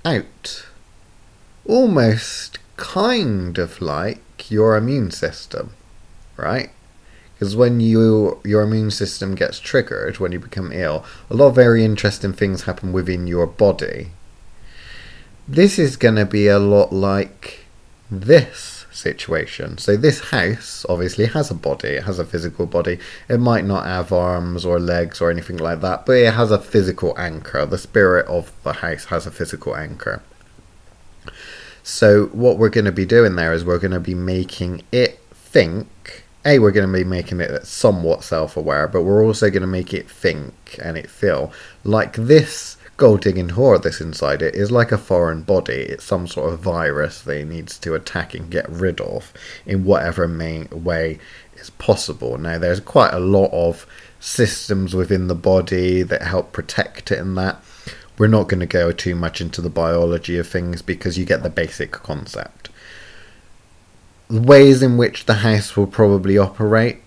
out. 0.04 0.66
Almost 1.66 2.60
kind 2.76 3.58
of 3.58 3.80
like 3.80 4.52
your 4.52 4.76
immune 4.76 5.10
system, 5.10 5.72
right? 6.36 6.70
Because 7.42 7.56
when 7.56 7.80
you 7.80 8.40
your 8.44 8.62
immune 8.62 8.92
system 8.92 9.34
gets 9.34 9.58
triggered, 9.58 10.20
when 10.20 10.30
you 10.30 10.38
become 10.38 10.70
ill, 10.70 11.04
a 11.28 11.34
lot 11.34 11.48
of 11.48 11.56
very 11.56 11.84
interesting 11.84 12.32
things 12.32 12.62
happen 12.62 12.92
within 12.92 13.26
your 13.26 13.48
body. 13.48 14.12
This 15.48 15.76
is 15.76 15.96
going 15.96 16.14
to 16.14 16.24
be 16.24 16.46
a 16.46 16.60
lot 16.60 16.92
like 16.92 17.66
this 18.08 18.86
situation. 18.92 19.76
So 19.78 19.96
this 19.96 20.30
house 20.30 20.86
obviously 20.88 21.26
has 21.26 21.50
a 21.50 21.54
body, 21.54 21.88
it 21.88 22.04
has 22.04 22.20
a 22.20 22.24
physical 22.24 22.64
body. 22.64 23.00
It 23.28 23.40
might 23.40 23.64
not 23.64 23.86
have 23.86 24.12
arms 24.12 24.64
or 24.64 24.78
legs 24.78 25.20
or 25.20 25.28
anything 25.28 25.56
like 25.56 25.80
that, 25.80 26.06
but 26.06 26.18
it 26.18 26.34
has 26.34 26.52
a 26.52 26.60
physical 26.60 27.12
anchor. 27.18 27.66
The 27.66 27.76
spirit 27.76 28.28
of 28.28 28.52
the 28.62 28.74
house 28.74 29.06
has 29.06 29.26
a 29.26 29.32
physical 29.32 29.74
anchor. 29.74 30.22
So 31.82 32.26
what 32.26 32.56
we're 32.56 32.68
going 32.68 32.84
to 32.84 32.92
be 32.92 33.04
doing 33.04 33.34
there 33.34 33.52
is 33.52 33.64
we're 33.64 33.80
going 33.80 33.90
to 33.90 33.98
be 33.98 34.14
making 34.14 34.84
it 34.92 35.18
think 35.34 36.22
a 36.44 36.58
we're 36.58 36.72
going 36.72 36.90
to 36.90 36.98
be 36.98 37.04
making 37.04 37.40
it 37.40 37.66
somewhat 37.66 38.24
self-aware 38.24 38.88
but 38.88 39.02
we're 39.02 39.24
also 39.24 39.50
going 39.50 39.62
to 39.62 39.66
make 39.66 39.94
it 39.94 40.10
think 40.10 40.54
and 40.82 40.96
it 40.96 41.10
feel. 41.10 41.52
Like 41.84 42.14
this 42.14 42.76
gold 42.96 43.20
digging 43.22 43.50
whore 43.50 43.82
that's 43.82 44.00
inside 44.00 44.42
it 44.42 44.54
is 44.54 44.70
like 44.70 44.92
a 44.92 44.98
foreign 44.98 45.42
body. 45.42 45.74
It's 45.74 46.04
some 46.04 46.26
sort 46.26 46.52
of 46.52 46.60
virus 46.60 47.22
that 47.22 47.38
it 47.38 47.46
needs 47.46 47.78
to 47.80 47.94
attack 47.94 48.34
and 48.34 48.50
get 48.50 48.68
rid 48.68 49.00
of 49.00 49.32
in 49.66 49.84
whatever 49.84 50.28
main 50.28 50.68
way 50.70 51.18
is 51.56 51.70
possible. 51.70 52.38
Now 52.38 52.58
there's 52.58 52.80
quite 52.80 53.12
a 53.12 53.20
lot 53.20 53.50
of 53.52 53.86
systems 54.20 54.94
within 54.94 55.26
the 55.26 55.34
body 55.34 56.02
that 56.02 56.22
help 56.22 56.52
protect 56.52 57.10
it 57.10 57.18
and 57.18 57.36
that. 57.38 57.62
We're 58.18 58.28
not 58.28 58.48
going 58.48 58.60
to 58.60 58.66
go 58.66 58.92
too 58.92 59.16
much 59.16 59.40
into 59.40 59.60
the 59.60 59.70
biology 59.70 60.38
of 60.38 60.46
things 60.46 60.82
because 60.82 61.18
you 61.18 61.24
get 61.24 61.42
the 61.42 61.50
basic 61.50 61.90
concept 61.92 62.68
ways 64.40 64.82
in 64.82 64.96
which 64.96 65.26
the 65.26 65.34
house 65.34 65.76
will 65.76 65.86
probably 65.86 66.38
operate, 66.38 67.02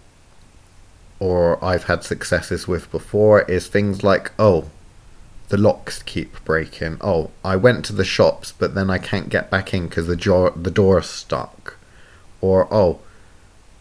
or 1.20 1.64
I've 1.64 1.86
had 1.86 2.04
successes 2.04 2.68
with 2.68 2.92
before, 2.92 3.42
is 3.44 3.68
things 3.68 4.04
like, 4.04 4.32
oh, 4.38 4.66
the 5.50 5.58
locks 5.58 6.02
keep 6.04 6.44
breaking. 6.44 6.98
Oh, 7.02 7.32
I 7.44 7.56
went 7.56 7.86
to 7.86 7.94
the 7.94 8.06
shops, 8.06 8.52
but 8.52 8.76
then 8.76 8.90
I 8.90 8.98
can't 8.98 9.30
get 9.30 9.50
back 9.50 9.74
in 9.74 9.88
because 9.88 10.08
the, 10.08 10.16
door 10.16 10.52
the 10.56 10.72
door's 10.72 11.10
stuck. 11.10 11.78
Or, 12.42 12.68
oh, 12.74 13.00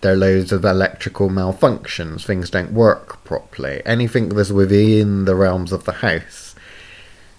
there 0.01 0.13
are 0.13 0.17
loads 0.17 0.53
of 0.53 0.65
electrical 0.65 1.31
malfunctions, 1.31 2.25
things 2.25 2.51
don't 2.51 2.73
work 2.73 3.25
properly. 3.25 3.83
Anything 3.87 4.29
that's 4.29 4.51
within 4.51 5.25
the 5.25 5.35
realms 5.35 5.73
of 5.73 5.85
the 5.85 5.93
house. 5.93 6.55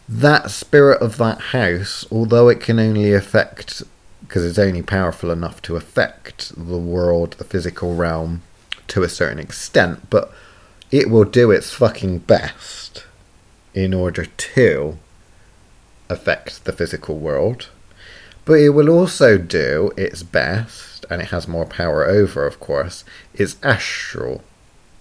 That 0.10 0.52
spirit 0.52 1.02
of 1.02 1.18
that 1.18 1.40
house, 1.40 2.06
although 2.12 2.50
it 2.50 2.60
can 2.60 2.80
only 2.80 3.14
affect 3.14 3.84
because 4.28 4.46
it's 4.46 4.60
only 4.60 4.82
powerful 4.82 5.32
enough 5.32 5.62
to 5.64 5.76
affect 5.76 6.54
the 6.56 6.78
world, 6.78 7.34
the 7.34 7.44
physical 7.44 7.96
realm, 7.96 8.42
to 8.88 9.04
a 9.04 9.10
certain 9.10 9.40
extent, 9.40 10.10
but 10.10 10.32
it 10.92 11.10
will 11.10 11.24
do 11.24 11.52
its 11.52 11.72
fucking 11.72 12.20
best 12.20 13.06
in 13.74 13.94
order 13.94 14.26
to 14.26 14.98
affect 16.10 16.66
the 16.66 16.72
physical 16.72 17.18
world. 17.18 17.70
But 18.46 18.60
it 18.60 18.70
will 18.70 18.90
also 18.90 19.38
do 19.38 19.92
its 19.98 20.24
best, 20.24 21.06
and 21.10 21.22
it 21.22 21.30
has 21.30 21.48
more 21.48 21.66
power 21.66 22.06
over, 22.06 22.46
of 22.46 22.60
course, 22.60 23.04
its 23.34 23.58
astral 23.64 24.44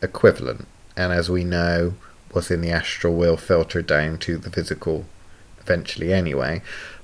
equivalent. 0.03 0.67
And 0.97 1.13
as 1.13 1.31
we 1.31 1.45
know, 1.45 1.95
what's 2.33 2.51
in 2.51 2.63
the 2.63 2.71
astral 2.71 3.15
will 3.15 3.37
filter 3.37 3.83
down 3.83 4.19
to 4.19 4.39
the 4.39 4.51
physical 4.51 5.05
eventually 5.61 6.13
anyway. 6.13 6.63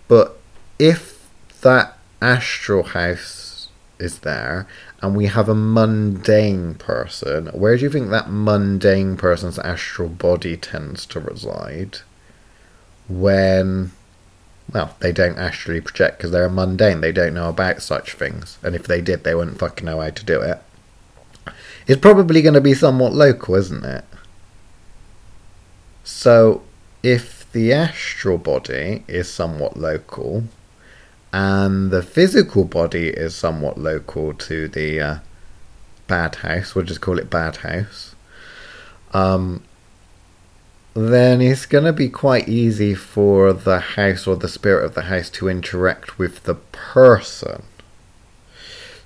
But 0.08 0.38
if 0.78 1.28
that 1.60 1.96
astral 2.20 2.82
house 2.82 3.68
is 3.98 4.20
there 4.20 4.66
and 5.02 5.16
we 5.16 5.26
have 5.26 5.48
a 5.48 5.54
mundane 5.54 6.74
person, 6.74 7.46
where 7.48 7.76
do 7.76 7.82
you 7.82 7.90
think 7.90 8.10
that 8.10 8.30
mundane 8.30 9.16
person's 9.16 9.58
astral 9.58 10.08
body 10.08 10.56
tends 10.56 11.06
to 11.06 11.20
reside? 11.20 11.98
When, 13.08 13.92
well, 14.72 14.94
they 15.00 15.10
don't 15.10 15.38
astrally 15.38 15.80
project 15.80 16.18
because 16.18 16.30
they're 16.30 16.50
mundane, 16.50 17.00
they 17.00 17.12
don't 17.12 17.34
know 17.34 17.48
about 17.48 17.82
such 17.82 18.12
things. 18.12 18.58
And 18.62 18.74
if 18.74 18.86
they 18.86 19.00
did, 19.00 19.24
they 19.24 19.34
wouldn't 19.34 19.58
fucking 19.58 19.86
know 19.86 20.00
how 20.00 20.10
to 20.10 20.24
do 20.24 20.40
it. 20.42 20.62
It's 21.86 22.00
probably 22.00 22.42
going 22.42 22.54
to 22.54 22.60
be 22.60 22.74
somewhat 22.74 23.14
local, 23.14 23.54
isn't 23.54 23.84
it? 23.84 24.04
So, 26.04 26.62
if 27.02 27.50
the 27.52 27.72
astral 27.72 28.36
body 28.36 29.04
is 29.08 29.32
somewhat 29.32 29.76
local, 29.76 30.44
and 31.32 31.90
the 31.90 32.02
physical 32.02 32.64
body 32.64 33.08
is 33.08 33.34
somewhat 33.34 33.78
local 33.78 34.34
to 34.34 34.68
the 34.68 35.00
uh, 35.00 35.18
bad 36.08 36.36
house. 36.36 36.74
We'll 36.74 36.84
just 36.84 37.00
call 37.00 37.18
it 37.18 37.30
bad 37.30 37.56
house. 37.58 38.14
Um, 39.12 39.62
then 40.94 41.40
it's 41.40 41.66
going 41.66 41.84
to 41.84 41.92
be 41.92 42.08
quite 42.08 42.48
easy 42.48 42.94
for 42.94 43.52
the 43.52 43.78
house 43.78 44.26
or 44.26 44.34
the 44.34 44.48
spirit 44.48 44.84
of 44.84 44.94
the 44.94 45.02
house 45.02 45.30
to 45.30 45.48
interact 45.48 46.18
with 46.18 46.42
the 46.42 46.56
person. 46.56 47.62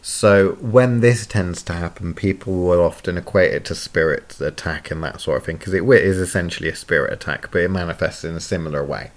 So 0.01 0.53
when 0.61 1.01
this 1.01 1.27
tends 1.27 1.63
to 1.65 1.75
happen, 1.75 2.15
people 2.15 2.55
will 2.55 2.83
often 2.83 3.17
equate 3.17 3.53
it 3.53 3.65
to 3.67 3.75
spirit 3.75 4.39
attack 4.41 4.91
and 4.91 5.03
that 5.03 5.21
sort 5.21 5.39
of 5.39 5.45
thing 5.45 5.57
because 5.57 5.75
it 5.75 5.83
is 5.83 6.19
essentially 6.19 6.69
a 6.69 6.77
spirit 6.77 7.13
attack, 7.13 7.51
but 7.51 7.63
it 7.63 7.71
manifests 7.71 8.25
in 8.25 8.35
a 8.35 8.41
similar 8.41 8.85
way. 8.85 9.13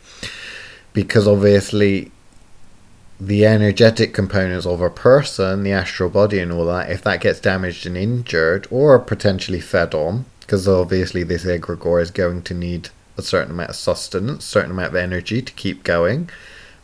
Because 0.93 1.27
obviously 1.27 2.11
the 3.19 3.45
energetic 3.45 4.13
components 4.13 4.65
of 4.65 4.79
a 4.79 4.89
person, 4.89 5.63
the 5.63 5.71
astral 5.71 6.09
body, 6.09 6.39
and 6.39 6.51
all 6.51 6.65
that, 6.65 6.91
if 6.91 7.01
that 7.03 7.21
gets 7.21 7.39
damaged 7.39 7.85
and 7.85 7.97
injured 7.97 8.67
or 8.69 8.99
potentially 8.99 9.59
fed 9.59 9.95
on, 9.95 10.25
because 10.41 10.67
obviously 10.67 11.23
this 11.23 11.43
egregore 11.43 12.01
is 12.01 12.11
going 12.11 12.41
to 12.43 12.53
need 12.53 12.89
a 13.17 13.21
certain 13.23 13.51
amount 13.51 13.71
of 13.71 13.75
sustenance, 13.75 14.45
a 14.45 14.47
certain 14.47 14.71
amount 14.71 14.89
of 14.89 14.95
energy 14.95 15.41
to 15.41 15.51
keep 15.53 15.83
going, 15.83 16.29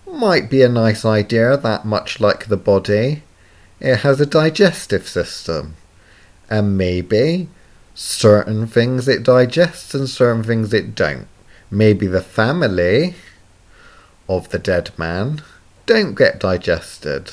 might 0.08 0.50
be 0.50 0.62
a 0.63 0.70
nice 0.70 1.06
idea 1.06 1.56
that 1.56 1.86
much 1.86 2.20
like 2.20 2.48
the 2.48 2.58
body, 2.58 3.22
it 3.80 3.98
has 3.98 4.20
a 4.20 4.25
digestive 4.25 5.08
system. 5.08 5.75
And 6.50 6.78
maybe 6.78 7.48
certain 7.94 8.66
things 8.68 9.08
it 9.08 9.24
digests 9.24 9.94
and 9.94 10.10
certain 10.10 10.44
things 10.44 10.74
it 10.74 10.96
don't. 10.96 11.28
Maybe 11.70 12.08
the 12.08 12.22
family 12.22 13.16
of 14.28 14.50
the 14.50 14.60
dead 14.60 14.92
man 14.98 15.42
don't 15.86 16.16
get 16.16 16.40
digested. 16.40 17.32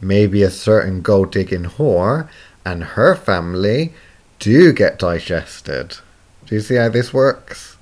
Maybe 0.00 0.42
a 0.42 0.50
certain 0.50 1.02
gold 1.02 1.30
digging 1.30 1.64
whore 1.64 2.28
and 2.64 2.84
her 2.84 3.14
family 3.14 3.92
do 4.38 4.72
get 4.72 4.98
digested. 4.98 5.98
Do 6.46 6.54
you 6.54 6.60
see 6.60 6.76
how 6.76 6.88
this 6.88 7.12
works? 7.12 7.76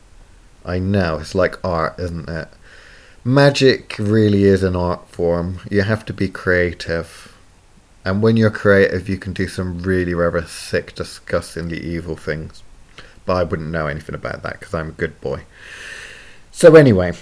I 0.65 0.79
know, 0.79 1.19
it's 1.19 1.35
like 1.35 1.65
art, 1.65 1.99
isn't 1.99 2.29
it? 2.29 2.49
Magic 3.25 3.97
really 3.99 4.45
is 4.45 4.63
an 4.63 4.77
art 4.77 5.09
form. 5.09 5.61
You 5.71 5.83
have 5.83 6.05
to 6.07 6.13
be 6.13 6.29
creative. 6.29 7.35
And 8.05 8.23
when 8.23 8.37
you're 8.37 8.51
creative, 8.51 9.09
you 9.09 9.19
can 9.19 9.33
do 9.33 9.49
some 9.49 9.83
really 9.83 10.15
rather 10.15 10.45
sick, 10.47 10.95
disgustingly 10.95 11.81
evil 11.81 12.17
things. 12.17 12.63
But 13.25 13.37
I 13.37 13.45
wouldn't 13.45 13.71
know 13.71 13.87
anything 13.87 14.15
about 14.15 14.43
that 14.43 14.59
because 14.61 14.75
I'm 14.75 14.89
a 14.89 14.93
good 14.93 15.21
boy. 15.21 15.43
So, 16.51 16.75
anyway, 16.75 17.13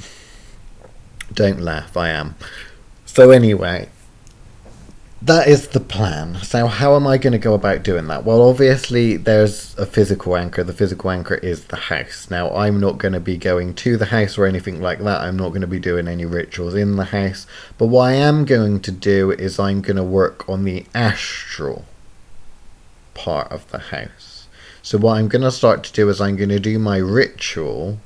don't 1.33 1.61
laugh, 1.61 1.97
I 1.97 2.11
am. 2.11 2.35
So, 3.05 3.31
anyway, 3.31 3.89
that 5.23 5.49
is 5.49 5.69
the 5.69 5.81
plan. 5.81 6.37
So, 6.43 6.67
how 6.67 6.95
am 6.95 7.07
I 7.07 7.19
going 7.19 7.33
to 7.33 7.39
go 7.39 7.55
about 7.55 7.83
doing 7.83 8.07
that? 8.09 8.25
Well, 8.25 8.43
obviously, 8.43 9.17
there's 9.17 9.77
a 9.79 9.87
physical 9.87 10.37
anchor. 10.37 10.63
The 10.63 10.73
physical 10.73 11.11
anchor 11.11 11.37
is 11.37 11.65
the 11.65 11.77
house. 11.77 12.31
Now, 12.31 12.55
I'm 12.55 12.79
not 12.79 12.99
going 12.99 13.15
to 13.15 13.21
be 13.21 13.37
going 13.37 13.75
to 13.75 13.97
the 13.97 14.07
house 14.07 14.37
or 14.37 14.47
anything 14.47 14.81
like 14.81 15.01
that. 15.01 15.23
I'm 15.23 15.37
not 15.37 15.49
going 15.49 15.63
to 15.63 15.67
be 15.67 15.81
doing 15.81 16.07
any 16.07 16.27
rituals 16.27 16.75
in 16.75 16.97
the 16.97 17.07
house. 17.07 17.47
But 17.79 17.87
what 17.87 18.03
I 18.03 18.13
am 18.13 18.45
going 18.45 18.81
to 18.81 18.93
do 18.93 19.31
is 19.33 19.59
I'm 19.59 19.81
going 19.81 19.97
to 19.97 20.05
work 20.05 20.49
on 20.49 20.65
the 20.65 20.85
astral 20.95 21.87
part 23.15 23.51
of 23.51 23.69
the 23.71 23.79
house. 23.79 24.47
So, 24.83 24.99
what 24.99 25.17
I'm 25.17 25.29
going 25.29 25.43
to 25.43 25.51
start 25.51 25.83
to 25.85 25.93
do 25.93 26.09
is 26.09 26.21
I'm 26.21 26.37
going 26.37 26.51
to 26.51 26.61
do 26.61 26.79
my 26.79 26.99
ritual, 26.99 27.99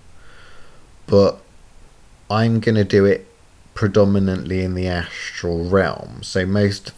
but 1.06 1.42
I'm 2.30 2.60
going 2.60 2.76
to 2.76 2.84
do 2.84 3.04
it 3.04 3.26
predominantly 3.74 4.62
in 4.62 4.74
the 4.74 4.86
astral 4.86 5.68
realm. 5.68 6.22
So, 6.22 6.46
most 6.46 6.92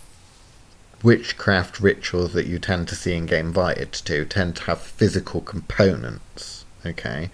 witchcraft 1.03 1.81
rituals 1.81 2.33
that 2.33 2.47
you 2.47 2.59
tend 2.59 2.89
to 2.89 2.95
see 2.95 3.15
and 3.15 3.29
get 3.29 3.41
invited 3.41 3.93
to 3.93 4.25
tend 4.25 4.57
to 4.57 4.63
have 4.65 4.81
physical 4.81 5.41
components. 5.41 6.65
Okay, 6.85 7.31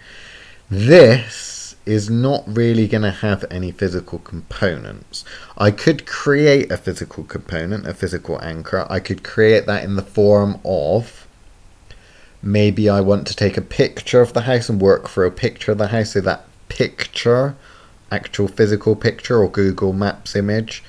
this 0.71 1.77
is 1.87 2.11
not 2.11 2.45
really 2.47 2.87
going 2.87 3.03
to 3.03 3.11
have 3.11 3.45
any 3.51 3.73
physical 3.73 4.19
components. 4.19 5.25
I 5.57 5.71
could 5.71 6.07
create 6.07 6.71
a 6.71 6.77
physical 6.77 7.25
component, 7.25 7.87
a 7.87 7.95
physical 7.95 8.39
anchor. 8.43 8.87
I 8.91 9.01
could 9.01 9.25
create 9.25 9.65
that 9.67 9.85
in 9.85 9.97
the 9.97 10.03
form 10.03 10.61
of 10.65 11.27
maybe 12.43 12.91
I 12.91 13.01
want 13.01 13.27
to 13.29 13.35
take 13.35 13.57
a 13.57 13.63
picture 13.63 14.21
of 14.21 14.35
the 14.35 14.43
house 14.43 14.69
and 14.69 14.81
work 14.81 15.09
for 15.09 15.25
a 15.25 15.31
picture 15.31 15.73
of 15.73 15.79
the 15.79 15.89
house. 15.89 16.13
So 16.13 16.21
that 16.21 16.45
picture, 16.69 17.57
actual 18.11 18.49
physical 18.49 18.97
picture 18.97 19.39
or 19.39 19.51
Google 19.51 19.93
Maps 19.93 20.35
image, 20.35 20.83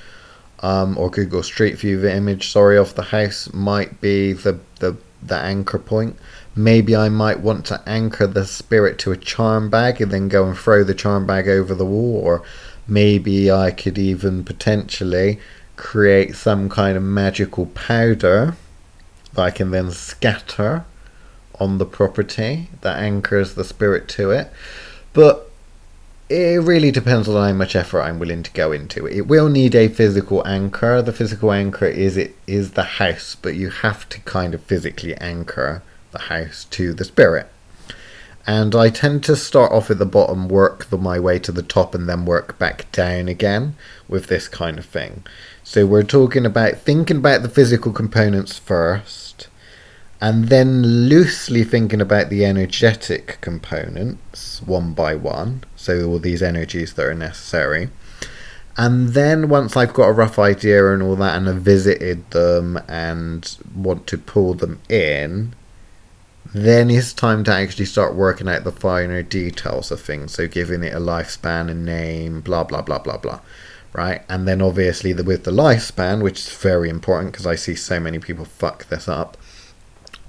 um, 0.60 0.96
or 0.98 1.10
Google 1.10 1.42
Street 1.42 1.78
View 1.78 2.06
image, 2.06 2.50
sorry, 2.50 2.76
of 2.76 2.94
the 2.94 3.04
house 3.04 3.52
might 3.52 4.00
be 4.00 4.32
the, 4.32 4.60
the, 4.78 4.96
the 5.22 5.36
anchor 5.36 5.78
point. 5.78 6.16
Maybe 6.54 6.94
I 6.96 7.08
might 7.08 7.40
want 7.40 7.64
to 7.66 7.82
anchor 7.86 8.26
the 8.26 8.44
spirit 8.44 8.98
to 9.00 9.12
a 9.12 9.16
charm 9.16 9.70
bag 9.70 10.00
and 10.00 10.10
then 10.10 10.28
go 10.28 10.46
and 10.46 10.56
throw 10.56 10.84
the 10.84 10.94
charm 10.94 11.26
bag 11.26 11.48
over 11.48 11.74
the 11.74 11.86
wall, 11.86 12.16
or 12.16 12.42
maybe 12.86 13.50
I 13.50 13.70
could 13.70 13.98
even 13.98 14.44
potentially 14.44 15.38
create 15.76 16.36
some 16.36 16.68
kind 16.68 16.96
of 16.96 17.02
magical 17.02 17.66
powder 17.66 18.56
that 19.32 19.42
I 19.42 19.50
can 19.50 19.70
then 19.70 19.90
scatter 19.92 20.84
on 21.58 21.78
the 21.78 21.86
property 21.86 22.68
that 22.80 22.98
anchors 22.98 23.54
the 23.54 23.64
spirit 23.64 24.08
to 24.08 24.30
it. 24.30 24.52
But 25.12 25.49
it 26.30 26.62
really 26.62 26.92
depends 26.92 27.28
on 27.28 27.34
how 27.34 27.52
much 27.52 27.74
effort 27.74 28.02
I'm 28.02 28.20
willing 28.20 28.44
to 28.44 28.52
go 28.52 28.70
into 28.70 29.04
it. 29.04 29.26
Will 29.26 29.48
need 29.48 29.74
a 29.74 29.88
physical 29.88 30.46
anchor. 30.46 31.02
The 31.02 31.12
physical 31.12 31.52
anchor 31.52 31.86
is 31.86 32.16
it 32.16 32.36
is 32.46 32.72
the 32.72 32.84
house, 32.84 33.34
but 33.34 33.56
you 33.56 33.70
have 33.70 34.08
to 34.10 34.20
kind 34.20 34.54
of 34.54 34.62
physically 34.62 35.16
anchor 35.16 35.82
the 36.12 36.20
house 36.20 36.66
to 36.70 36.94
the 36.94 37.04
spirit. 37.04 37.50
And 38.46 38.76
I 38.76 38.90
tend 38.90 39.24
to 39.24 39.34
start 39.34 39.72
off 39.72 39.90
at 39.90 39.98
the 39.98 40.06
bottom, 40.06 40.48
work 40.48 40.86
the, 40.86 40.96
my 40.96 41.18
way 41.18 41.40
to 41.40 41.52
the 41.52 41.62
top, 41.62 41.96
and 41.96 42.08
then 42.08 42.24
work 42.24 42.58
back 42.58 42.90
down 42.92 43.26
again 43.26 43.74
with 44.08 44.28
this 44.28 44.46
kind 44.46 44.78
of 44.78 44.86
thing. 44.86 45.24
So 45.64 45.84
we're 45.84 46.04
talking 46.04 46.46
about 46.46 46.78
thinking 46.78 47.18
about 47.18 47.42
the 47.42 47.48
physical 47.48 47.92
components 47.92 48.56
first, 48.56 49.29
and 50.20 50.48
then 50.48 50.82
loosely 50.82 51.64
thinking 51.64 52.00
about 52.00 52.28
the 52.28 52.44
energetic 52.44 53.38
components 53.40 54.60
one 54.62 54.92
by 54.92 55.14
one, 55.14 55.64
so 55.76 56.06
all 56.06 56.18
these 56.18 56.42
energies 56.42 56.94
that 56.94 57.06
are 57.06 57.14
necessary. 57.14 57.88
And 58.76 59.10
then 59.10 59.48
once 59.48 59.76
I've 59.76 59.94
got 59.94 60.08
a 60.08 60.12
rough 60.12 60.38
idea 60.38 60.92
and 60.92 61.02
all 61.02 61.16
that, 61.16 61.36
and 61.36 61.48
I've 61.48 61.62
visited 61.62 62.30
them 62.30 62.78
and 62.86 63.56
want 63.74 64.06
to 64.08 64.18
pull 64.18 64.54
them 64.54 64.80
in, 64.88 65.54
then 66.52 66.90
it's 66.90 67.12
time 67.12 67.42
to 67.44 67.52
actually 67.52 67.84
start 67.86 68.14
working 68.14 68.48
out 68.48 68.64
the 68.64 68.72
finer 68.72 69.22
details 69.22 69.90
of 69.90 70.00
things. 70.00 70.32
So 70.32 70.46
giving 70.46 70.82
it 70.82 70.94
a 70.94 71.00
lifespan, 71.00 71.70
a 71.70 71.74
name, 71.74 72.42
blah 72.42 72.64
blah 72.64 72.82
blah 72.82 72.98
blah 72.98 73.16
blah, 73.16 73.40
right? 73.94 74.22
And 74.28 74.46
then 74.46 74.60
obviously 74.60 75.12
the, 75.12 75.24
with 75.24 75.44
the 75.44 75.50
lifespan, 75.50 76.22
which 76.22 76.40
is 76.40 76.54
very 76.54 76.90
important 76.90 77.32
because 77.32 77.46
I 77.46 77.54
see 77.54 77.74
so 77.74 78.00
many 78.00 78.18
people 78.18 78.44
fuck 78.44 78.86
this 78.88 79.08
up 79.08 79.36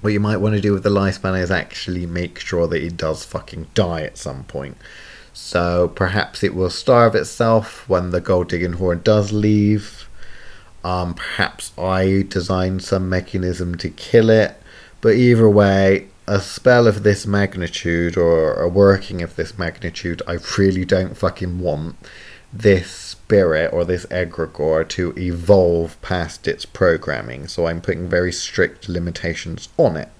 what 0.02 0.12
you 0.12 0.20
might 0.20 0.38
want 0.38 0.54
to 0.54 0.60
do 0.60 0.72
with 0.72 0.82
the 0.82 0.90
lifespan 0.90 1.40
is 1.40 1.50
actually 1.50 2.06
make 2.06 2.38
sure 2.38 2.66
that 2.66 2.82
it 2.82 2.96
does 2.96 3.24
fucking 3.24 3.68
die 3.72 4.02
at 4.02 4.18
some 4.18 4.44
point. 4.44 4.76
So 5.32 5.88
perhaps 5.94 6.42
it 6.42 6.54
will 6.54 6.70
starve 6.70 7.14
itself 7.14 7.88
when 7.88 8.10
the 8.10 8.20
gold 8.20 8.48
digging 8.48 8.74
horde 8.74 9.02
does 9.04 9.32
leave. 9.32 10.08
Um, 10.84 11.14
perhaps 11.14 11.72
I 11.78 12.26
design 12.28 12.80
some 12.80 13.08
mechanism 13.08 13.76
to 13.76 13.88
kill 13.88 14.28
it. 14.28 14.60
But 15.00 15.14
either 15.14 15.48
way, 15.48 16.08
a 16.26 16.40
spell 16.40 16.86
of 16.86 17.02
this 17.02 17.26
magnitude 17.26 18.16
or 18.16 18.54
a 18.54 18.68
working 18.68 19.22
of 19.22 19.36
this 19.36 19.56
magnitude, 19.56 20.20
I 20.26 20.38
really 20.58 20.84
don't 20.84 21.16
fucking 21.16 21.60
want 21.60 21.96
this 22.52 23.11
spirit 23.24 23.72
or 23.72 23.84
this 23.84 24.04
egregore 24.06 24.86
to 24.86 25.14
evolve 25.16 26.00
past 26.02 26.46
its 26.46 26.66
programming. 26.66 27.48
So 27.48 27.66
I'm 27.66 27.80
putting 27.80 28.08
very 28.08 28.32
strict 28.32 28.88
limitations 28.88 29.68
on 29.78 29.96
it. 29.96 30.10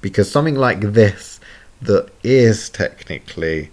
Because 0.00 0.30
something 0.30 0.54
like 0.54 0.80
this 0.80 1.40
that 1.82 2.08
is 2.22 2.70
technically 2.70 3.70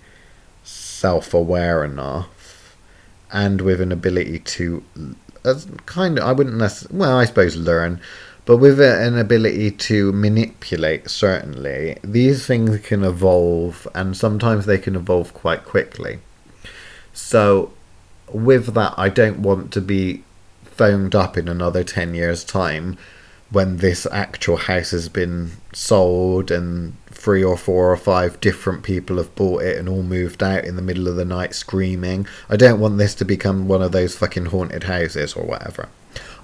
self 0.63 1.33
aware 1.33 1.83
enough 1.83 2.75
and 3.31 3.61
with 3.61 3.79
an 3.81 3.91
ability 3.91 4.39
to 4.39 4.83
as 5.45 5.67
kind 5.85 6.19
of 6.19 6.25
I 6.25 6.33
wouldn't 6.33 6.57
necessarily 6.57 6.99
well 6.99 7.17
I 7.17 7.25
suppose 7.25 7.55
learn 7.55 7.99
but 8.45 8.57
with 8.57 8.79
an 8.81 9.17
ability 9.17 9.71
to 9.71 10.11
manipulate 10.11 11.09
certainly 11.09 11.97
these 12.03 12.45
things 12.45 12.79
can 12.81 13.03
evolve 13.03 13.87
and 13.95 14.15
sometimes 14.15 14.65
they 14.65 14.77
can 14.77 14.95
evolve 14.95 15.33
quite 15.33 15.63
quickly 15.65 16.19
so 17.13 17.71
with 18.33 18.73
that, 18.73 18.93
I 18.97 19.09
don't 19.09 19.39
want 19.39 19.71
to 19.73 19.81
be 19.81 20.23
foamed 20.63 21.15
up 21.15 21.37
in 21.37 21.47
another 21.47 21.83
10 21.83 22.13
years' 22.13 22.43
time 22.43 22.97
when 23.51 23.77
this 23.77 24.07
actual 24.11 24.55
house 24.55 24.91
has 24.91 25.09
been 25.09 25.51
sold 25.73 26.49
and 26.49 26.95
three 27.07 27.43
or 27.43 27.57
four 27.57 27.91
or 27.91 27.97
five 27.97 28.39
different 28.39 28.81
people 28.81 29.17
have 29.17 29.35
bought 29.35 29.61
it 29.61 29.77
and 29.77 29.89
all 29.89 30.03
moved 30.03 30.41
out 30.41 30.63
in 30.63 30.77
the 30.77 30.81
middle 30.81 31.07
of 31.07 31.17
the 31.17 31.25
night 31.25 31.53
screaming. 31.53 32.25
I 32.49 32.55
don't 32.55 32.79
want 32.79 32.97
this 32.97 33.13
to 33.15 33.25
become 33.25 33.67
one 33.67 33.81
of 33.81 33.91
those 33.91 34.15
fucking 34.15 34.47
haunted 34.47 34.83
houses 34.83 35.33
or 35.33 35.43
whatever. 35.43 35.89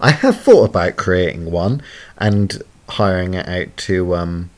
I 0.02 0.12
have 0.12 0.40
thought 0.42 0.70
about 0.70 0.98
creating 0.98 1.50
one 1.50 1.82
and 2.18 2.62
hiring 2.90 3.34
it 3.34 3.48
out 3.48 3.76
to 3.78 4.16
um, 4.16 4.50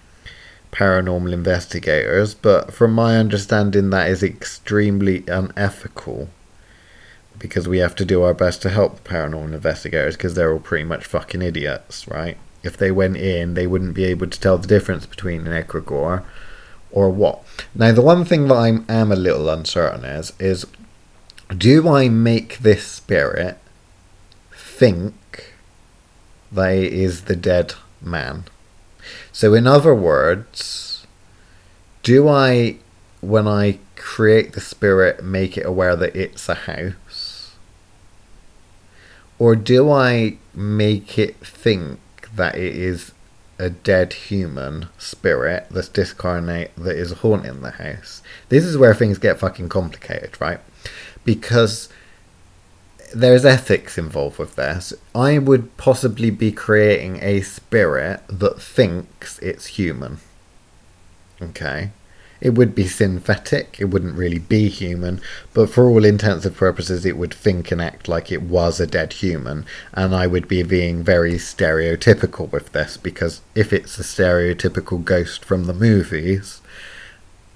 paranormal 0.72 1.32
investigators, 1.32 2.34
but 2.34 2.74
from 2.74 2.94
my 2.94 3.18
understanding, 3.18 3.92
that 3.92 4.10
is 4.10 4.24
extremely 4.24 5.24
unethical 5.28 6.30
because 7.40 7.68
we 7.68 7.80
have 7.80 7.96
to 7.96 8.06
do 8.06 8.22
our 8.22 8.34
best 8.34 8.62
to 8.62 8.70
help 8.70 8.96
the 8.96 9.10
paranormal 9.10 9.54
investigators 9.54 10.16
because 10.16 10.36
they're 10.36 10.54
all 10.54 10.60
pretty 10.60 10.84
much 10.84 11.06
fucking 11.06 11.42
idiots, 11.42 12.08
right? 12.08 12.38
If 12.62 12.78
they 12.78 12.92
went 12.92 13.18
in, 13.18 13.54
they 13.54 13.66
wouldn't 13.66 13.94
be 13.94 14.04
able 14.04 14.28
to 14.28 14.40
tell 14.40 14.58
the 14.58 14.68
difference 14.68 15.06
between 15.06 15.48
an 15.48 15.64
egregore 15.64 16.24
or 16.92 17.10
what. 17.10 17.42
Now, 17.74 17.92
the 17.92 18.02
one 18.02 18.26
thing 18.26 18.48
that 18.48 18.56
I 18.56 18.68
am 18.90 19.12
a 19.12 19.16
little 19.16 19.50
uncertain 19.50 20.04
is, 20.04 20.34
is 20.40 20.66
do 21.56 21.88
I 21.88 22.10
make 22.10 22.60
this 22.60 22.86
spirit 22.86 23.58
think 24.52 25.54
that 26.52 26.74
it 26.74 26.94
is 26.94 27.24
the 27.24 27.36
dead 27.36 27.74
man? 28.02 28.44
So, 29.32 29.54
in 29.54 29.66
other 29.66 29.96
words, 29.96 31.08
do 32.04 32.28
I, 32.28 32.78
when 33.22 33.48
I 33.48 33.80
create 33.96 34.54
the 34.54 34.62
spirit, 34.62 35.24
make 35.24 35.58
it 35.58 35.66
aware 35.66 35.96
that 35.96 36.16
it's 36.16 36.50
a 36.50 36.56
house? 36.56 36.94
Or 39.40 39.56
do 39.56 39.90
I 39.90 40.38
make 40.54 41.18
it 41.18 41.38
think 41.38 42.00
that 42.36 42.56
it 42.56 42.76
is 42.76 43.14
a 43.58 43.70
dead 43.70 44.14
human 44.14 44.88
spirit 44.98 45.68
that's 45.72 45.88
discarnate 45.88 46.72
that 46.76 46.98
is 46.98 47.14
haunting 47.14 47.62
the 47.62 47.72
house? 47.72 48.22
This 48.50 48.66
is 48.66 48.78
where 48.78 48.94
things 48.94 49.18
get 49.18 49.40
fucking 49.40 49.70
complicated, 49.70 50.40
right? 50.42 50.60
Because 51.24 51.90
there's 53.16 53.46
ethics 53.46 53.98
involved 53.98 54.38
with 54.38 54.56
this. 54.56 54.94
I 55.16 55.40
would 55.40 55.76
possibly 55.78 56.30
be 56.30 56.52
creating 56.52 57.20
a 57.22 57.42
spirit 57.42 58.22
that 58.28 58.62
thinks 58.62 59.40
it's 59.40 59.68
human. 59.68 60.20
Okay. 61.42 61.92
It 62.42 62.52
would 62.52 62.74
be 62.74 62.88
synthetic, 62.88 63.78
it 63.80 63.86
wouldn't 63.86 64.16
really 64.16 64.40
be 64.40 64.70
human, 64.70 65.22
but 65.54 65.70
for 65.70 65.90
all 65.90 66.06
intents 66.06 66.46
and 66.46 66.56
purposes, 66.56 67.06
it 67.06 67.18
would 67.18 67.34
think 67.34 67.72
and 67.72 67.82
act 67.82 68.08
like 68.08 68.32
it 68.32 68.42
was 68.42 68.80
a 68.80 68.88
dead 68.88 69.14
human. 69.14 69.66
And 69.94 70.16
I 70.16 70.26
would 70.28 70.48
be 70.48 70.64
being 70.64 71.04
very 71.04 71.34
stereotypical 71.34 72.52
with 72.52 72.72
this 72.72 72.96
because 72.96 73.42
if 73.56 73.74
it's 73.74 74.00
a 74.00 74.04
stereotypical 74.04 75.04
ghost 75.04 75.44
from 75.44 75.66
the 75.66 75.74
movies, 75.74 76.62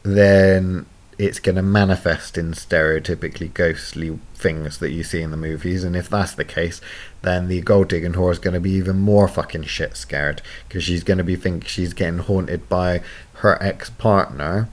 then 0.03 0.85
it's 1.25 1.39
going 1.39 1.55
to 1.55 1.61
manifest 1.61 2.37
in 2.37 2.51
stereotypically 2.51 3.53
ghostly 3.53 4.19
things 4.35 4.77
that 4.79 4.91
you 4.91 5.03
see 5.03 5.21
in 5.21 5.31
the 5.31 5.37
movies. 5.37 5.83
And 5.83 5.95
if 5.95 6.09
that's 6.09 6.33
the 6.33 6.43
case, 6.43 6.81
then 7.21 7.47
the 7.47 7.61
gold 7.61 7.89
digging 7.89 8.13
whore 8.13 8.31
is 8.31 8.39
going 8.39 8.53
to 8.53 8.59
be 8.59 8.71
even 8.71 8.99
more 8.99 9.27
fucking 9.27 9.63
shit 9.63 9.95
scared 9.95 10.41
because 10.67 10.83
she's 10.83 11.03
going 11.03 11.17
to 11.17 11.23
be 11.23 11.35
think 11.35 11.67
she's 11.67 11.93
getting 11.93 12.19
haunted 12.19 12.67
by 12.67 13.01
her 13.35 13.61
ex 13.61 13.89
partner 13.89 14.69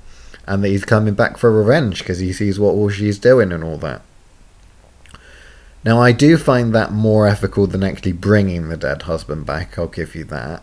and 0.46 0.64
that 0.64 0.68
he's 0.68 0.84
coming 0.84 1.14
back 1.14 1.36
for 1.36 1.52
revenge 1.52 2.00
because 2.00 2.18
he 2.18 2.32
sees 2.32 2.58
what 2.58 2.72
all 2.72 2.88
she's 2.88 3.18
doing 3.18 3.52
and 3.52 3.62
all 3.62 3.78
that. 3.78 4.02
Now, 5.84 6.00
I 6.00 6.12
do 6.12 6.36
find 6.36 6.74
that 6.74 6.92
more 6.92 7.26
ethical 7.26 7.66
than 7.66 7.82
actually 7.82 8.12
bringing 8.12 8.68
the 8.68 8.76
dead 8.76 9.02
husband 9.02 9.46
back, 9.46 9.78
I'll 9.78 9.86
give 9.86 10.14
you 10.14 10.24
that 10.24 10.62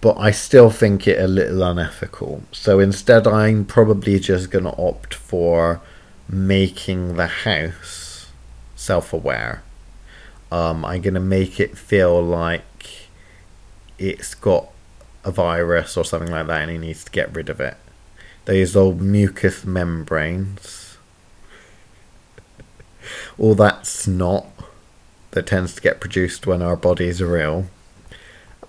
but 0.00 0.16
I 0.18 0.30
still 0.30 0.70
think 0.70 1.08
it 1.08 1.20
a 1.20 1.26
little 1.26 1.62
unethical. 1.62 2.42
So 2.52 2.78
instead, 2.78 3.26
I'm 3.26 3.64
probably 3.64 4.20
just 4.20 4.50
going 4.50 4.64
to 4.64 4.76
opt 4.76 5.14
for 5.14 5.80
making 6.28 7.16
the 7.16 7.26
house 7.26 8.30
self 8.76 9.12
aware. 9.12 9.62
Um, 10.52 10.84
I'm 10.84 11.02
going 11.02 11.14
to 11.14 11.20
make 11.20 11.58
it 11.58 11.76
feel 11.76 12.22
like 12.22 13.08
it's 13.98 14.34
got 14.34 14.68
a 15.24 15.32
virus 15.32 15.96
or 15.96 16.04
something 16.04 16.30
like 16.30 16.46
that 16.46 16.62
and 16.62 16.70
he 16.70 16.78
needs 16.78 17.04
to 17.04 17.10
get 17.10 17.34
rid 17.34 17.48
of 17.48 17.60
it. 17.60 17.76
Those 18.44 18.76
old 18.76 19.00
mucous 19.00 19.64
membranes, 19.64 20.96
all 23.38 23.54
that 23.56 23.86
snot 23.86 24.46
that 25.32 25.48
tends 25.48 25.74
to 25.74 25.82
get 25.82 26.00
produced 26.00 26.46
when 26.46 26.62
our 26.62 26.76
bodies 26.76 27.20
are 27.20 27.36
ill 27.36 27.66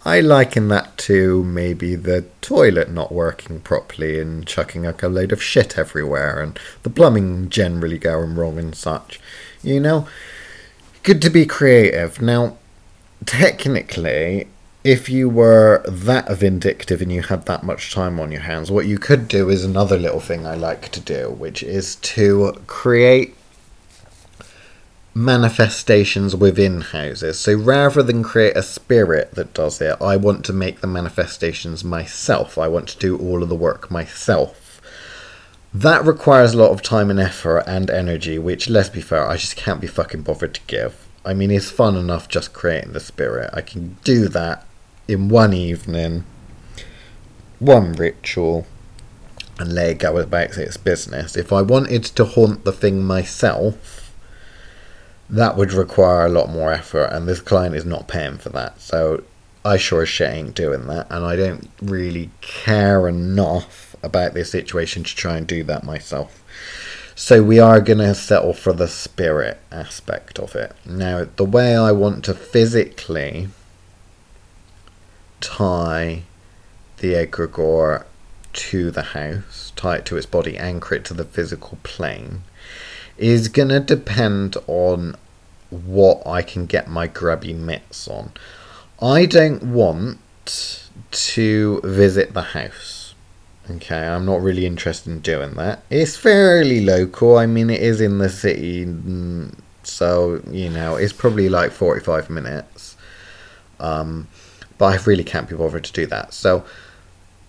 I 0.05 0.21
liken 0.21 0.69
that 0.69 0.97
to 0.99 1.43
maybe 1.43 1.95
the 1.95 2.25
toilet 2.41 2.89
not 2.89 3.11
working 3.11 3.59
properly 3.59 4.19
and 4.19 4.47
chucking 4.47 4.83
like 4.83 5.03
a 5.03 5.09
load 5.09 5.31
of 5.31 5.43
shit 5.43 5.77
everywhere 5.77 6.41
and 6.41 6.57
the 6.83 6.89
plumbing 6.89 7.49
generally 7.49 7.97
going 7.97 8.35
wrong 8.35 8.57
and 8.57 8.73
such. 8.73 9.19
You 9.61 9.79
know, 9.79 10.07
good 11.03 11.21
to 11.23 11.29
be 11.29 11.45
creative. 11.45 12.21
Now, 12.21 12.57
technically, 13.25 14.47
if 14.83 15.09
you 15.09 15.27
were 15.27 15.83
that 15.85 16.31
vindictive 16.31 17.01
and 17.01 17.11
you 17.11 17.21
had 17.21 17.45
that 17.45 17.63
much 17.63 17.93
time 17.93 18.19
on 18.19 18.31
your 18.31 18.41
hands, 18.41 18.71
what 18.71 18.87
you 18.87 18.97
could 18.97 19.27
do 19.27 19.49
is 19.49 19.65
another 19.65 19.97
little 19.97 20.21
thing 20.21 20.47
I 20.47 20.55
like 20.55 20.89
to 20.93 21.01
do, 21.01 21.29
which 21.29 21.61
is 21.61 21.95
to 21.95 22.53
create 22.67 23.35
manifestations 25.13 26.35
within 26.35 26.81
houses. 26.81 27.39
So 27.39 27.55
rather 27.55 28.03
than 28.03 28.23
create 28.23 28.55
a 28.55 28.63
spirit 28.63 29.31
that 29.35 29.53
does 29.53 29.81
it, 29.81 29.97
I 30.01 30.15
want 30.17 30.45
to 30.45 30.53
make 30.53 30.81
the 30.81 30.87
manifestations 30.87 31.83
myself. 31.83 32.57
I 32.57 32.67
want 32.67 32.87
to 32.89 32.99
do 32.99 33.17
all 33.17 33.43
of 33.43 33.49
the 33.49 33.55
work 33.55 33.89
myself. 33.89 34.81
That 35.73 36.05
requires 36.05 36.53
a 36.53 36.57
lot 36.57 36.71
of 36.71 36.81
time 36.81 37.09
and 37.11 37.19
effort 37.19 37.63
and 37.67 37.89
energy, 37.89 38.39
which, 38.39 38.69
let's 38.69 38.89
be 38.89 39.01
fair, 39.01 39.27
I 39.27 39.37
just 39.37 39.55
can't 39.55 39.81
be 39.81 39.87
fucking 39.87 40.23
bothered 40.23 40.55
to 40.55 40.61
give. 40.67 41.07
I 41.25 41.33
mean, 41.33 41.51
it's 41.51 41.69
fun 41.69 41.95
enough 41.95 42.27
just 42.27 42.53
creating 42.53 42.93
the 42.93 42.99
spirit. 42.99 43.51
I 43.53 43.61
can 43.61 43.97
do 44.03 44.27
that 44.29 44.65
in 45.07 45.29
one 45.29 45.53
evening, 45.53 46.23
one 47.59 47.93
ritual, 47.93 48.65
and 49.59 49.73
let 49.73 49.89
it 49.89 49.99
go 49.99 50.17
about 50.17 50.57
its 50.57 50.77
business. 50.77 51.35
If 51.35 51.51
I 51.51 51.61
wanted 51.61 52.03
to 52.05 52.25
haunt 52.25 52.63
the 52.63 52.71
thing 52.71 53.03
myself, 53.03 53.98
that 55.29 55.55
would 55.55 55.73
require 55.73 56.25
a 56.25 56.29
lot 56.29 56.49
more 56.49 56.71
effort, 56.71 57.05
and 57.05 57.27
this 57.27 57.41
client 57.41 57.75
is 57.75 57.85
not 57.85 58.07
paying 58.07 58.37
for 58.37 58.49
that. 58.49 58.81
So 58.81 59.23
I 59.63 59.77
sure 59.77 60.03
as 60.03 60.09
shit 60.09 60.33
ain't 60.33 60.55
doing 60.55 60.87
that, 60.87 61.07
and 61.09 61.25
I 61.25 61.35
don't 61.35 61.69
really 61.81 62.31
care 62.41 63.07
enough 63.07 63.95
about 64.01 64.33
this 64.33 64.51
situation 64.51 65.03
to 65.03 65.15
try 65.15 65.37
and 65.37 65.45
do 65.45 65.63
that 65.65 65.83
myself. 65.83 66.43
So 67.15 67.43
we 67.43 67.59
are 67.59 67.81
going 67.81 67.99
to 67.99 68.15
settle 68.15 68.53
for 68.53 68.71
the 68.71 68.87
spirit 68.87 69.59
aspect 69.71 70.39
of 70.39 70.55
it. 70.55 70.73
Now, 70.85 71.27
the 71.35 71.43
way 71.43 71.75
I 71.75 71.91
want 71.91 72.23
to 72.25 72.33
physically 72.33 73.49
tie 75.41 76.23
the 76.97 77.13
egregore 77.13 78.05
to 78.53 78.89
the 78.89 79.01
house, 79.01 79.73
tie 79.75 79.97
it 79.97 80.05
to 80.05 80.17
its 80.17 80.25
body, 80.25 80.57
anchor 80.57 80.95
it 80.95 81.05
to 81.05 81.13
the 81.13 81.25
physical 81.25 81.77
plane, 81.83 82.43
is 83.19 83.47
going 83.47 83.69
to 83.69 83.79
depend 83.79 84.57
on 84.67 85.15
what 85.69 86.25
I 86.25 86.41
can 86.41 86.65
get 86.65 86.89
my 86.89 87.07
grubby 87.07 87.53
mitts 87.53 88.07
on. 88.07 88.31
I 89.01 89.25
don't 89.25 89.63
want 89.63 90.19
to 91.11 91.81
visit 91.83 92.33
the 92.33 92.41
house. 92.41 93.13
Okay, 93.69 94.07
I'm 94.07 94.25
not 94.25 94.41
really 94.41 94.65
interested 94.65 95.11
in 95.11 95.19
doing 95.19 95.53
that. 95.53 95.83
It's 95.89 96.17
fairly 96.17 96.83
local. 96.83 97.37
I 97.37 97.45
mean, 97.45 97.69
it 97.69 97.81
is 97.81 98.01
in 98.01 98.17
the 98.17 98.29
city, 98.29 98.85
mm, 98.85 99.53
so 99.83 100.41
you 100.49 100.69
know, 100.69 100.95
it's 100.95 101.13
probably 101.13 101.49
like 101.49 101.71
45 101.71 102.29
minutes. 102.31 102.97
Um, 103.79 104.27
but 104.79 104.85
I 104.99 105.03
really 105.03 105.23
can't 105.23 105.47
be 105.47 105.55
bothered 105.55 105.83
to 105.83 105.93
do 105.93 106.05
that. 106.07 106.33
So, 106.33 106.65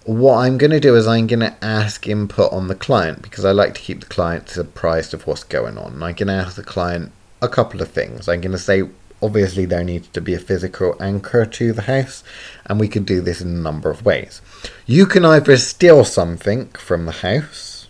what 0.04 0.38
I'm 0.38 0.58
going 0.58 0.70
to 0.70 0.80
do 0.80 0.96
is 0.96 1.06
I'm 1.06 1.26
going 1.26 1.40
to 1.40 1.56
ask 1.62 2.06
input 2.06 2.52
on 2.52 2.68
the 2.68 2.74
client 2.74 3.22
because 3.22 3.44
I 3.44 3.52
like 3.52 3.74
to 3.74 3.80
keep 3.80 4.00
the 4.00 4.06
client 4.06 4.48
surprised 4.48 5.12
of 5.12 5.26
what's 5.26 5.44
going 5.44 5.76
on. 5.76 6.02
I 6.02 6.12
can 6.12 6.30
ask 6.30 6.56
the 6.56 6.62
client 6.62 7.12
a 7.42 7.48
couple 7.48 7.82
of 7.82 7.90
things. 7.90 8.28
I'm 8.28 8.40
going 8.40 8.52
to 8.52 8.58
say 8.58 8.84
obviously 9.22 9.66
there 9.66 9.84
needs 9.84 10.08
to 10.08 10.20
be 10.20 10.34
a 10.34 10.38
physical 10.38 10.96
anchor 11.00 11.44
to 11.44 11.72
the 11.72 11.82
house, 11.82 12.24
and 12.66 12.80
we 12.80 12.88
can 12.88 13.04
do 13.04 13.20
this 13.20 13.40
in 13.40 13.48
a 13.48 13.60
number 13.60 13.90
of 13.90 14.04
ways. 14.04 14.40
You 14.86 15.06
can 15.06 15.24
either 15.24 15.56
steal 15.56 16.04
something 16.04 16.68
from 16.68 17.06
the 17.06 17.12
house, 17.12 17.88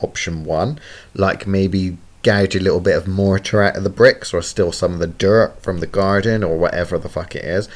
option 0.00 0.44
one, 0.44 0.78
like 1.14 1.46
maybe 1.46 1.98
gouge 2.22 2.56
a 2.56 2.60
little 2.60 2.80
bit 2.80 2.96
of 2.96 3.08
mortar 3.08 3.62
out 3.62 3.76
of 3.76 3.84
the 3.84 3.90
bricks 3.90 4.34
or 4.34 4.42
steal 4.42 4.72
some 4.72 4.94
of 4.94 4.98
the 4.98 5.06
dirt 5.06 5.62
from 5.62 5.78
the 5.78 5.86
garden 5.86 6.42
or 6.42 6.58
whatever 6.58 6.98
the 6.98 7.08
fuck 7.08 7.34
it 7.34 7.44
is. 7.44 7.68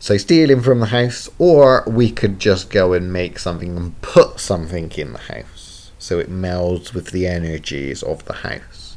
So 0.00 0.16
stealing 0.16 0.60
from 0.60 0.80
the 0.80 0.86
house, 0.86 1.28
or 1.38 1.84
we 1.86 2.10
could 2.10 2.38
just 2.38 2.70
go 2.70 2.92
and 2.92 3.12
make 3.12 3.38
something 3.38 3.76
and 3.76 4.00
put 4.00 4.38
something 4.38 4.90
in 4.92 5.12
the 5.12 5.18
house 5.18 5.90
so 5.98 6.18
it 6.18 6.30
melds 6.30 6.94
with 6.94 7.10
the 7.10 7.26
energies 7.26 8.02
of 8.02 8.24
the 8.24 8.34
house. 8.34 8.96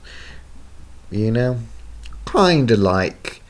You 1.10 1.32
know? 1.32 1.60
Kinda 2.26 2.78
like 2.78 3.42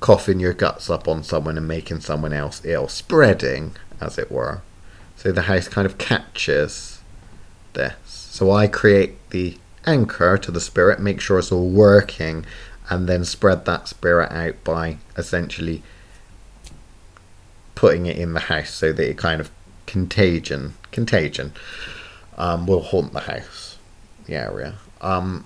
coughing 0.00 0.40
your 0.40 0.54
guts 0.54 0.88
up 0.88 1.06
on 1.06 1.22
someone 1.22 1.58
and 1.58 1.68
making 1.68 2.00
someone 2.00 2.32
else 2.32 2.62
ill, 2.64 2.88
spreading, 2.88 3.76
as 4.00 4.16
it 4.16 4.30
were. 4.30 4.62
So 5.16 5.32
the 5.32 5.42
house 5.42 5.68
kind 5.68 5.86
of 5.86 5.98
catches 5.98 7.00
this. 7.74 7.94
So 8.04 8.50
I 8.50 8.66
create 8.66 9.30
the 9.30 9.58
anchor 9.84 10.38
to 10.38 10.50
the 10.50 10.60
spirit, 10.60 11.00
make 11.00 11.20
sure 11.20 11.38
it's 11.38 11.52
all 11.52 11.68
working, 11.68 12.46
and 12.88 13.08
then 13.08 13.24
spread 13.24 13.64
that 13.66 13.88
spirit 13.88 14.32
out 14.32 14.64
by 14.64 14.98
essentially 15.16 15.82
putting 17.74 18.06
it 18.06 18.16
in 18.16 18.32
the 18.32 18.40
house 18.40 18.70
so 18.70 18.92
that 18.92 19.08
it 19.08 19.18
kind 19.18 19.40
of 19.40 19.50
contagion 19.86 20.74
contagion 20.90 21.52
um, 22.36 22.66
will 22.66 22.82
haunt 22.82 23.12
the 23.12 23.20
house, 23.20 23.78
the 24.26 24.34
area. 24.34 24.74
Um, 25.00 25.44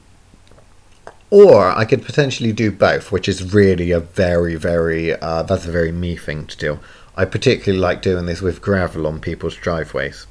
or 1.30 1.70
I 1.70 1.84
could 1.84 2.04
potentially 2.04 2.52
do 2.52 2.70
both, 2.70 3.10
which 3.10 3.28
is 3.28 3.52
really 3.52 3.90
a 3.90 4.00
very, 4.00 4.54
very 4.54 5.14
uh, 5.14 5.42
that's 5.42 5.66
a 5.66 5.72
very 5.72 5.92
me 5.92 6.16
thing 6.16 6.46
to 6.46 6.56
do. 6.56 6.78
I 7.16 7.24
particularly 7.24 7.80
like 7.80 8.02
doing 8.02 8.26
this 8.26 8.42
with 8.42 8.62
gravel 8.62 9.06
on 9.06 9.20
people's 9.20 9.56
driveways. 9.56 10.26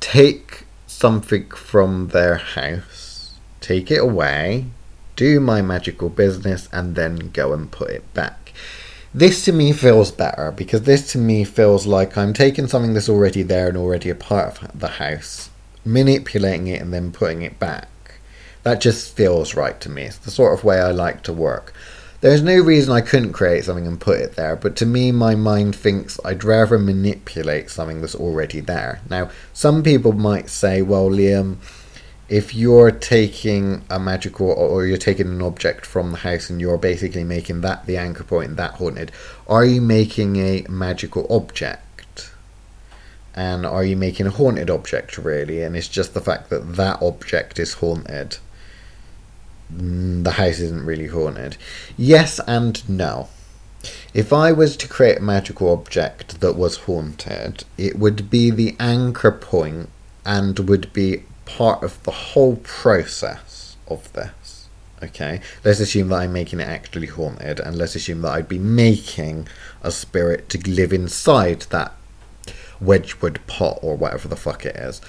Take 0.00 0.64
something 0.86 1.48
from 1.50 2.08
their 2.08 2.36
house, 2.36 3.34
take 3.60 3.90
it 3.90 4.00
away, 4.00 4.66
do 5.16 5.40
my 5.40 5.62
magical 5.62 6.08
business, 6.08 6.68
and 6.72 6.96
then 6.96 7.30
go 7.30 7.52
and 7.52 7.70
put 7.70 7.90
it 7.90 8.12
back. 8.12 8.43
This 9.16 9.44
to 9.44 9.52
me 9.52 9.72
feels 9.72 10.10
better 10.10 10.50
because 10.50 10.82
this 10.82 11.12
to 11.12 11.18
me 11.18 11.44
feels 11.44 11.86
like 11.86 12.18
I'm 12.18 12.32
taking 12.32 12.66
something 12.66 12.94
that's 12.94 13.08
already 13.08 13.44
there 13.44 13.68
and 13.68 13.76
already 13.76 14.10
a 14.10 14.14
part 14.16 14.60
of 14.60 14.80
the 14.80 14.88
house, 14.88 15.50
manipulating 15.84 16.66
it 16.66 16.82
and 16.82 16.92
then 16.92 17.12
putting 17.12 17.42
it 17.42 17.60
back. 17.60 17.88
That 18.64 18.80
just 18.80 19.14
feels 19.14 19.54
right 19.54 19.80
to 19.82 19.88
me. 19.88 20.02
It's 20.02 20.16
the 20.16 20.32
sort 20.32 20.58
of 20.58 20.64
way 20.64 20.80
I 20.80 20.90
like 20.90 21.22
to 21.22 21.32
work. 21.32 21.72
There's 22.22 22.42
no 22.42 22.58
reason 22.58 22.92
I 22.92 23.02
couldn't 23.02 23.34
create 23.34 23.64
something 23.64 23.86
and 23.86 24.00
put 24.00 24.18
it 24.18 24.34
there, 24.34 24.56
but 24.56 24.74
to 24.76 24.86
me, 24.86 25.12
my 25.12 25.36
mind 25.36 25.76
thinks 25.76 26.18
I'd 26.24 26.42
rather 26.42 26.76
manipulate 26.76 27.70
something 27.70 28.00
that's 28.00 28.16
already 28.16 28.58
there. 28.58 29.00
Now, 29.08 29.30
some 29.52 29.84
people 29.84 30.12
might 30.12 30.48
say, 30.48 30.82
well, 30.82 31.08
Liam, 31.08 31.58
if 32.28 32.54
you're 32.54 32.90
taking 32.90 33.84
a 33.90 33.98
magical 33.98 34.50
or 34.50 34.86
you're 34.86 34.96
taking 34.96 35.26
an 35.26 35.42
object 35.42 35.84
from 35.84 36.12
the 36.12 36.18
house 36.18 36.48
and 36.48 36.60
you're 36.60 36.78
basically 36.78 37.24
making 37.24 37.60
that 37.60 37.84
the 37.86 37.96
anchor 37.96 38.24
point 38.24 38.50
and 38.50 38.56
that 38.56 38.74
haunted, 38.74 39.12
are 39.46 39.64
you 39.64 39.80
making 39.80 40.36
a 40.36 40.64
magical 40.68 41.26
object? 41.28 42.30
And 43.34 43.66
are 43.66 43.84
you 43.84 43.96
making 43.96 44.26
a 44.26 44.30
haunted 44.30 44.70
object 44.70 45.18
really? 45.18 45.62
And 45.62 45.76
it's 45.76 45.88
just 45.88 46.14
the 46.14 46.20
fact 46.20 46.50
that 46.50 46.76
that 46.76 47.02
object 47.02 47.58
is 47.58 47.74
haunted. 47.74 48.38
Mm, 49.72 50.24
the 50.24 50.32
house 50.32 50.60
isn't 50.60 50.84
really 50.84 51.08
haunted. 51.08 51.56
Yes 51.96 52.40
and 52.46 52.88
no. 52.88 53.28
If 54.14 54.32
I 54.32 54.52
was 54.52 54.78
to 54.78 54.88
create 54.88 55.18
a 55.18 55.22
magical 55.22 55.70
object 55.70 56.40
that 56.40 56.56
was 56.56 56.78
haunted, 56.78 57.64
it 57.76 57.98
would 57.98 58.30
be 58.30 58.50
the 58.50 58.76
anchor 58.80 59.32
point 59.32 59.90
and 60.24 60.58
would 60.60 60.90
be 60.94 61.24
part 61.46 61.82
of 61.82 62.02
the 62.04 62.10
whole 62.10 62.56
process 62.56 63.76
of 63.88 64.12
this. 64.12 64.68
Okay, 65.02 65.40
let's 65.64 65.80
assume 65.80 66.08
that 66.08 66.20
I'm 66.20 66.32
making 66.32 66.60
it 66.60 66.68
actually 66.68 67.08
haunted, 67.08 67.60
and 67.60 67.76
let's 67.76 67.94
assume 67.94 68.22
that 68.22 68.32
I'd 68.32 68.48
be 68.48 68.58
making 68.58 69.48
a 69.82 69.90
spirit 69.90 70.48
to 70.50 70.70
live 70.70 70.92
inside 70.92 71.62
that 71.70 71.92
Wedgwood 72.80 73.40
pot 73.46 73.78
or 73.82 73.96
whatever 73.96 74.28
the 74.28 74.36
fuck 74.36 74.64
it 74.64 74.76
is. 74.76 75.00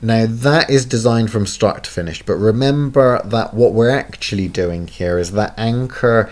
Now, 0.00 0.26
that 0.28 0.70
is 0.70 0.86
designed 0.86 1.30
from 1.30 1.46
start 1.46 1.84
to 1.84 1.90
finish, 1.90 2.22
but 2.22 2.34
remember 2.34 3.20
that 3.24 3.54
what 3.54 3.72
we're 3.72 3.90
actually 3.90 4.48
doing 4.48 4.86
here 4.86 5.18
is 5.18 5.32
that 5.32 5.54
anchor 5.58 6.30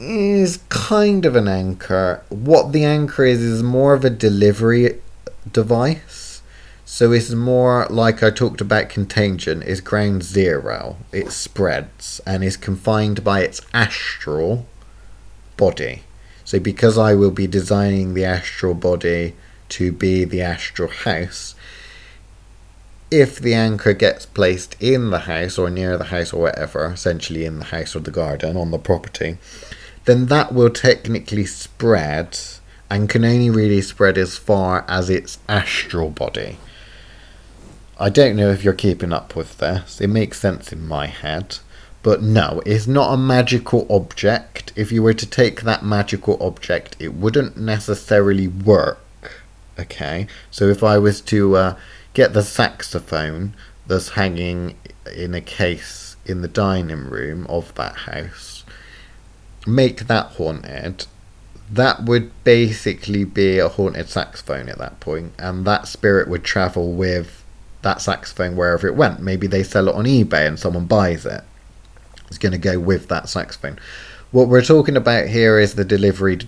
is 0.00 0.58
kind 0.68 1.24
of 1.24 1.36
an 1.36 1.48
anchor. 1.48 2.22
What 2.28 2.72
the 2.72 2.84
anchor 2.84 3.24
is, 3.24 3.40
is 3.40 3.62
more 3.62 3.94
of 3.94 4.04
a 4.04 4.10
delivery 4.10 5.00
device. 5.50 6.23
So 6.86 7.12
it's 7.12 7.30
more 7.30 7.86
like 7.88 8.22
I 8.22 8.30
talked 8.30 8.60
about 8.60 8.90
contagion, 8.90 9.62
is 9.62 9.80
ground 9.80 10.22
zero. 10.22 10.98
It 11.12 11.32
spreads 11.32 12.20
and 12.26 12.44
is 12.44 12.58
confined 12.58 13.24
by 13.24 13.40
its 13.40 13.62
astral 13.72 14.66
body. 15.56 16.02
So 16.44 16.60
because 16.60 16.98
I 16.98 17.14
will 17.14 17.30
be 17.30 17.46
designing 17.46 18.12
the 18.12 18.26
astral 18.26 18.74
body 18.74 19.34
to 19.70 19.92
be 19.92 20.24
the 20.24 20.42
astral 20.42 20.90
house, 20.90 21.54
if 23.10 23.38
the 23.38 23.54
anchor 23.54 23.94
gets 23.94 24.26
placed 24.26 24.76
in 24.78 25.08
the 25.08 25.20
house 25.20 25.56
or 25.56 25.70
near 25.70 25.96
the 25.96 26.04
house 26.04 26.34
or 26.34 26.42
whatever, 26.42 26.86
essentially 26.86 27.46
in 27.46 27.60
the 27.60 27.66
house 27.66 27.96
or 27.96 28.00
the 28.00 28.10
garden 28.10 28.58
on 28.58 28.72
the 28.72 28.78
property, 28.78 29.38
then 30.04 30.26
that 30.26 30.52
will 30.52 30.70
technically 30.70 31.46
spread 31.46 32.38
and 32.90 33.08
can 33.08 33.24
only 33.24 33.48
really 33.48 33.80
spread 33.80 34.18
as 34.18 34.36
far 34.36 34.84
as 34.86 35.08
its 35.08 35.38
astral 35.48 36.10
body. 36.10 36.58
I 37.98 38.08
don't 38.08 38.36
know 38.36 38.50
if 38.50 38.64
you're 38.64 38.72
keeping 38.72 39.12
up 39.12 39.36
with 39.36 39.58
this. 39.58 40.00
It 40.00 40.08
makes 40.08 40.40
sense 40.40 40.72
in 40.72 40.86
my 40.86 41.06
head. 41.06 41.58
But 42.02 42.22
no, 42.22 42.60
it's 42.66 42.86
not 42.86 43.14
a 43.14 43.16
magical 43.16 43.86
object. 43.88 44.72
If 44.76 44.92
you 44.92 45.02
were 45.02 45.14
to 45.14 45.26
take 45.26 45.62
that 45.62 45.84
magical 45.84 46.36
object, 46.42 46.96
it 46.98 47.14
wouldn't 47.14 47.56
necessarily 47.56 48.48
work. 48.48 48.98
Okay? 49.78 50.26
So 50.50 50.68
if 50.68 50.82
I 50.82 50.98
was 50.98 51.20
to 51.22 51.56
uh, 51.56 51.76
get 52.12 52.32
the 52.32 52.42
saxophone 52.42 53.54
that's 53.86 54.10
hanging 54.10 54.76
in 55.14 55.34
a 55.34 55.40
case 55.40 56.16
in 56.26 56.42
the 56.42 56.48
dining 56.48 57.08
room 57.08 57.46
of 57.48 57.74
that 57.76 57.94
house, 57.94 58.64
make 59.66 60.08
that 60.08 60.26
haunted, 60.32 61.06
that 61.70 62.04
would 62.04 62.32
basically 62.42 63.24
be 63.24 63.58
a 63.58 63.68
haunted 63.68 64.08
saxophone 64.08 64.68
at 64.68 64.78
that 64.78 65.00
point, 65.00 65.32
and 65.38 65.64
that 65.64 65.88
spirit 65.88 66.28
would 66.28 66.44
travel 66.44 66.92
with 66.92 67.43
that 67.84 68.02
saxophone 68.02 68.56
wherever 68.56 68.86
it 68.88 68.96
went. 68.96 69.20
Maybe 69.20 69.46
they 69.46 69.62
sell 69.62 69.88
it 69.88 69.94
on 69.94 70.04
eBay 70.04 70.46
and 70.46 70.58
someone 70.58 70.86
buys 70.86 71.24
it. 71.24 71.42
It's 72.26 72.38
going 72.38 72.52
to 72.52 72.58
go 72.58 72.80
with 72.80 73.08
that 73.08 73.28
saxophone. 73.28 73.78
What 74.32 74.48
we're 74.48 74.64
talking 74.64 74.96
about 74.96 75.28
here 75.28 75.60
is 75.60 75.76
the 75.76 75.84
delivery 75.84 76.40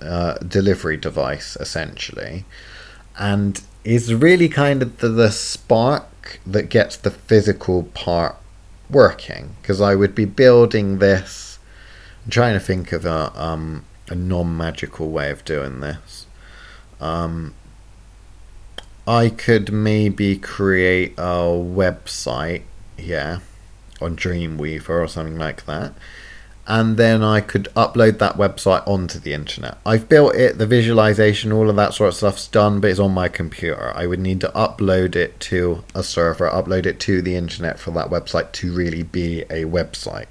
uh, 0.00 0.34
delivery 0.38 0.96
device, 0.96 1.56
essentially, 1.56 2.44
and 3.18 3.60
is 3.84 4.14
really 4.14 4.48
kind 4.48 4.82
of 4.82 4.98
the, 4.98 5.08
the 5.08 5.30
spark 5.30 6.40
that 6.46 6.70
gets 6.70 6.96
the 6.96 7.10
physical 7.10 7.82
part 7.82 8.36
working. 8.88 9.56
Because 9.60 9.80
I 9.80 9.94
would 9.94 10.14
be 10.14 10.24
building 10.24 10.98
this. 10.98 11.58
I'm 12.24 12.30
trying 12.30 12.54
to 12.54 12.60
think 12.60 12.92
of 12.92 13.04
a 13.04 13.32
um, 13.34 13.84
a 14.08 14.14
non 14.14 14.56
magical 14.56 15.10
way 15.10 15.30
of 15.30 15.44
doing 15.44 15.80
this. 15.80 16.26
Um, 17.00 17.54
I 19.06 19.28
could 19.28 19.72
maybe 19.72 20.36
create 20.36 21.14
a 21.16 21.46
website, 21.46 22.62
yeah, 22.98 23.38
on 24.00 24.16
Dreamweaver 24.16 25.04
or 25.04 25.08
something 25.08 25.38
like 25.38 25.66
that. 25.66 25.92
And 26.68 26.96
then 26.96 27.22
I 27.22 27.40
could 27.40 27.68
upload 27.76 28.18
that 28.18 28.36
website 28.36 28.86
onto 28.88 29.20
the 29.20 29.32
internet. 29.32 29.78
I've 29.86 30.08
built 30.08 30.34
it, 30.34 30.58
the 30.58 30.66
visualization, 30.66 31.52
all 31.52 31.70
of 31.70 31.76
that 31.76 31.94
sort 31.94 32.08
of 32.08 32.16
stuff's 32.16 32.48
done, 32.48 32.80
but 32.80 32.90
it's 32.90 32.98
on 32.98 33.12
my 33.14 33.28
computer. 33.28 33.92
I 33.94 34.08
would 34.08 34.18
need 34.18 34.40
to 34.40 34.48
upload 34.48 35.14
it 35.14 35.38
to 35.40 35.84
a 35.94 36.02
server, 36.02 36.50
upload 36.50 36.84
it 36.84 36.98
to 37.00 37.22
the 37.22 37.36
internet 37.36 37.78
for 37.78 37.92
that 37.92 38.10
website 38.10 38.50
to 38.52 38.74
really 38.74 39.04
be 39.04 39.42
a 39.42 39.64
website. 39.64 40.26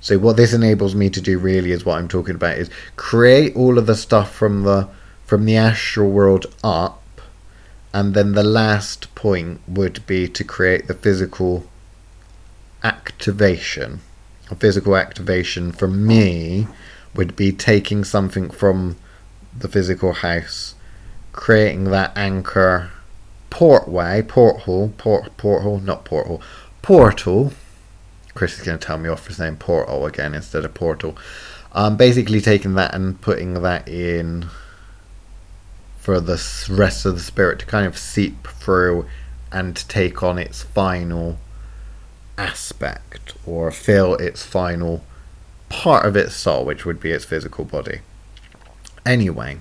So 0.00 0.18
what 0.18 0.38
this 0.38 0.54
enables 0.54 0.94
me 0.94 1.10
to 1.10 1.20
do 1.20 1.38
really 1.38 1.72
is 1.72 1.84
what 1.84 1.98
I'm 1.98 2.08
talking 2.08 2.36
about 2.36 2.56
is 2.56 2.70
create 2.94 3.54
all 3.54 3.76
of 3.76 3.86
the 3.86 3.96
stuff 3.96 4.32
from 4.32 4.62
the 4.62 4.88
from 5.26 5.44
the 5.44 5.56
astral 5.56 6.10
world 6.10 6.46
up 6.62 7.02
and 7.96 8.12
then 8.12 8.32
the 8.32 8.44
last 8.44 9.14
point 9.14 9.58
would 9.66 10.06
be 10.06 10.28
to 10.28 10.44
create 10.44 10.86
the 10.86 10.92
physical 10.92 11.64
activation. 12.84 14.00
A 14.50 14.54
physical 14.54 14.98
activation 14.98 15.72
for 15.72 15.88
me 15.88 16.68
would 17.14 17.34
be 17.36 17.52
taking 17.52 18.04
something 18.04 18.50
from 18.50 18.98
the 19.58 19.66
physical 19.66 20.12
house, 20.12 20.74
creating 21.32 21.84
that 21.84 22.12
anchor 22.14 22.90
portway, 23.48 24.28
porthole, 24.28 24.92
port, 24.98 25.34
porthole, 25.38 25.80
not 25.80 26.04
porthole, 26.04 26.42
portal. 26.82 27.54
Chris 28.34 28.58
is 28.58 28.66
going 28.66 28.78
to 28.78 28.86
tell 28.86 28.98
me 28.98 29.08
off 29.08 29.22
for 29.22 29.32
saying 29.32 29.56
portal 29.56 30.04
again 30.04 30.34
instead 30.34 30.66
of 30.66 30.74
portal. 30.74 31.16
Um, 31.72 31.96
basically 31.96 32.42
taking 32.42 32.74
that 32.74 32.94
and 32.94 33.18
putting 33.18 33.54
that 33.62 33.88
in 33.88 34.50
for 36.06 36.20
the 36.20 36.40
rest 36.70 37.04
of 37.04 37.14
the 37.16 37.20
spirit 37.20 37.58
to 37.58 37.66
kind 37.66 37.84
of 37.84 37.98
seep 37.98 38.46
through 38.46 39.04
and 39.50 39.74
take 39.88 40.22
on 40.22 40.38
its 40.38 40.62
final 40.62 41.36
aspect 42.38 43.34
or 43.44 43.72
fill 43.72 44.14
its 44.14 44.46
final 44.46 45.02
part 45.68 46.06
of 46.06 46.14
its 46.14 46.36
soul, 46.36 46.64
which 46.64 46.84
would 46.84 47.00
be 47.00 47.10
its 47.10 47.24
physical 47.24 47.64
body. 47.64 48.02
Anyway, 49.04 49.58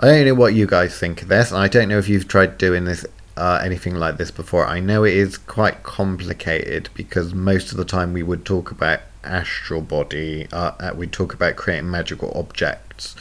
I 0.00 0.08
don't 0.08 0.26
know 0.26 0.34
what 0.34 0.54
you 0.54 0.66
guys 0.66 0.98
think 0.98 1.22
of 1.22 1.28
this, 1.28 1.52
and 1.52 1.60
I 1.60 1.68
don't 1.68 1.88
know 1.88 1.98
if 1.98 2.08
you've 2.08 2.26
tried 2.26 2.58
doing 2.58 2.84
this 2.84 3.06
uh, 3.36 3.60
anything 3.62 3.94
like 3.94 4.16
this 4.16 4.32
before. 4.32 4.66
I 4.66 4.80
know 4.80 5.04
it 5.04 5.14
is 5.14 5.38
quite 5.38 5.84
complicated 5.84 6.88
because 6.94 7.32
most 7.32 7.70
of 7.70 7.76
the 7.76 7.84
time 7.84 8.12
we 8.12 8.24
would 8.24 8.44
talk 8.44 8.72
about 8.72 9.02
astral 9.22 9.82
body, 9.82 10.48
uh, 10.50 10.72
uh 10.80 10.94
we 10.96 11.06
talk 11.06 11.32
about 11.32 11.54
creating 11.54 11.88
magical 11.88 12.32
objects 12.34 13.14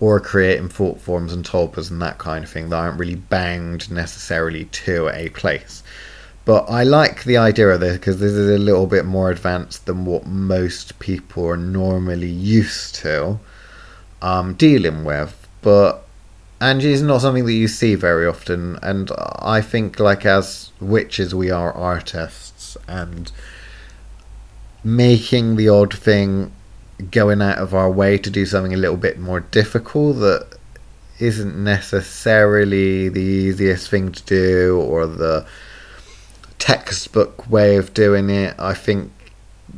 or 0.00 0.20
creating 0.20 0.68
thought 0.68 1.00
forms 1.00 1.32
and 1.32 1.44
tulpas 1.44 1.90
and 1.90 2.02
that 2.02 2.18
kind 2.18 2.44
of 2.44 2.50
thing 2.50 2.68
that 2.68 2.76
aren't 2.76 2.98
really 2.98 3.14
bound 3.14 3.90
necessarily 3.90 4.66
to 4.66 5.08
a 5.08 5.28
place. 5.30 5.82
But 6.44 6.70
I 6.70 6.84
like 6.84 7.24
the 7.24 7.38
idea 7.38 7.68
of 7.68 7.80
this 7.80 7.96
because 7.96 8.20
this 8.20 8.32
is 8.32 8.50
a 8.50 8.58
little 8.58 8.86
bit 8.86 9.04
more 9.04 9.30
advanced 9.30 9.86
than 9.86 10.04
what 10.04 10.26
most 10.26 10.98
people 11.00 11.46
are 11.48 11.56
normally 11.56 12.28
used 12.28 12.94
to 12.96 13.40
um, 14.22 14.54
dealing 14.54 15.04
with. 15.04 15.48
But 15.60 16.04
Angie 16.60 16.92
is 16.92 17.02
not 17.02 17.20
something 17.20 17.44
that 17.46 17.52
you 17.52 17.68
see 17.68 17.96
very 17.96 18.26
often, 18.26 18.78
and 18.82 19.10
I 19.40 19.60
think, 19.60 19.98
like 19.98 20.24
as 20.24 20.70
witches, 20.80 21.34
we 21.34 21.50
are 21.50 21.72
artists, 21.72 22.76
and 22.86 23.30
making 24.84 25.56
the 25.56 25.68
odd 25.68 25.92
thing 25.92 26.52
going 27.10 27.42
out 27.42 27.58
of 27.58 27.74
our 27.74 27.90
way 27.90 28.18
to 28.18 28.30
do 28.30 28.46
something 28.46 28.72
a 28.72 28.78
little 28.78 28.96
bit 28.96 29.18
more 29.18 29.40
difficult 29.40 30.18
that 30.18 30.56
isn't 31.18 31.56
necessarily 31.62 33.08
the 33.08 33.20
easiest 33.20 33.88
thing 33.88 34.12
to 34.12 34.22
do 34.24 34.80
or 34.80 35.06
the 35.06 35.46
textbook 36.58 37.50
way 37.50 37.76
of 37.76 37.94
doing 37.94 38.30
it. 38.30 38.54
I 38.58 38.74
think 38.74 39.12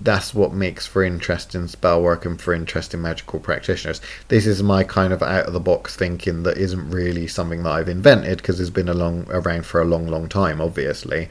that's 0.00 0.34
what 0.34 0.52
makes 0.52 0.86
for 0.86 1.02
interesting 1.02 1.66
spell 1.66 2.00
work 2.00 2.24
and 2.24 2.40
for 2.40 2.54
interesting 2.54 3.02
magical 3.02 3.40
practitioners. 3.40 4.00
This 4.28 4.46
is 4.46 4.62
my 4.62 4.84
kind 4.84 5.12
of 5.12 5.22
out 5.22 5.46
of 5.46 5.52
the 5.52 5.60
box 5.60 5.96
thinking 5.96 6.44
that 6.44 6.56
isn't 6.56 6.90
really 6.90 7.26
something 7.26 7.62
that 7.64 7.70
I've 7.70 7.88
invented 7.88 8.38
because 8.38 8.60
it's 8.60 8.70
been 8.70 8.88
along 8.88 9.26
around 9.30 9.66
for 9.66 9.80
a 9.80 9.84
long, 9.84 10.06
long 10.06 10.28
time, 10.28 10.60
obviously. 10.60 11.28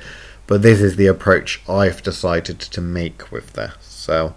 But 0.47 0.61
this 0.61 0.81
is 0.81 0.95
the 0.95 1.07
approach 1.07 1.61
I've 1.67 2.03
decided 2.03 2.59
to 2.59 2.81
make 2.81 3.31
with 3.31 3.53
this. 3.53 3.73
So 3.81 4.35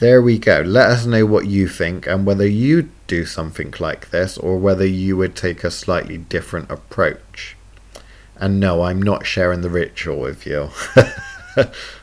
there 0.00 0.22
we 0.22 0.38
go. 0.38 0.60
Let 0.60 0.90
us 0.90 1.06
know 1.06 1.26
what 1.26 1.46
you 1.46 1.68
think 1.68 2.06
and 2.06 2.24
whether 2.24 2.46
you'd 2.46 2.90
do 3.06 3.24
something 3.24 3.74
like 3.80 4.10
this 4.10 4.38
or 4.38 4.58
whether 4.58 4.86
you 4.86 5.16
would 5.16 5.34
take 5.34 5.64
a 5.64 5.70
slightly 5.70 6.18
different 6.18 6.70
approach. 6.70 7.56
And 8.36 8.60
no, 8.60 8.82
I'm 8.82 9.02
not 9.02 9.26
sharing 9.26 9.62
the 9.62 9.70
ritual 9.70 10.18
with 10.20 10.46
you. 10.46 10.70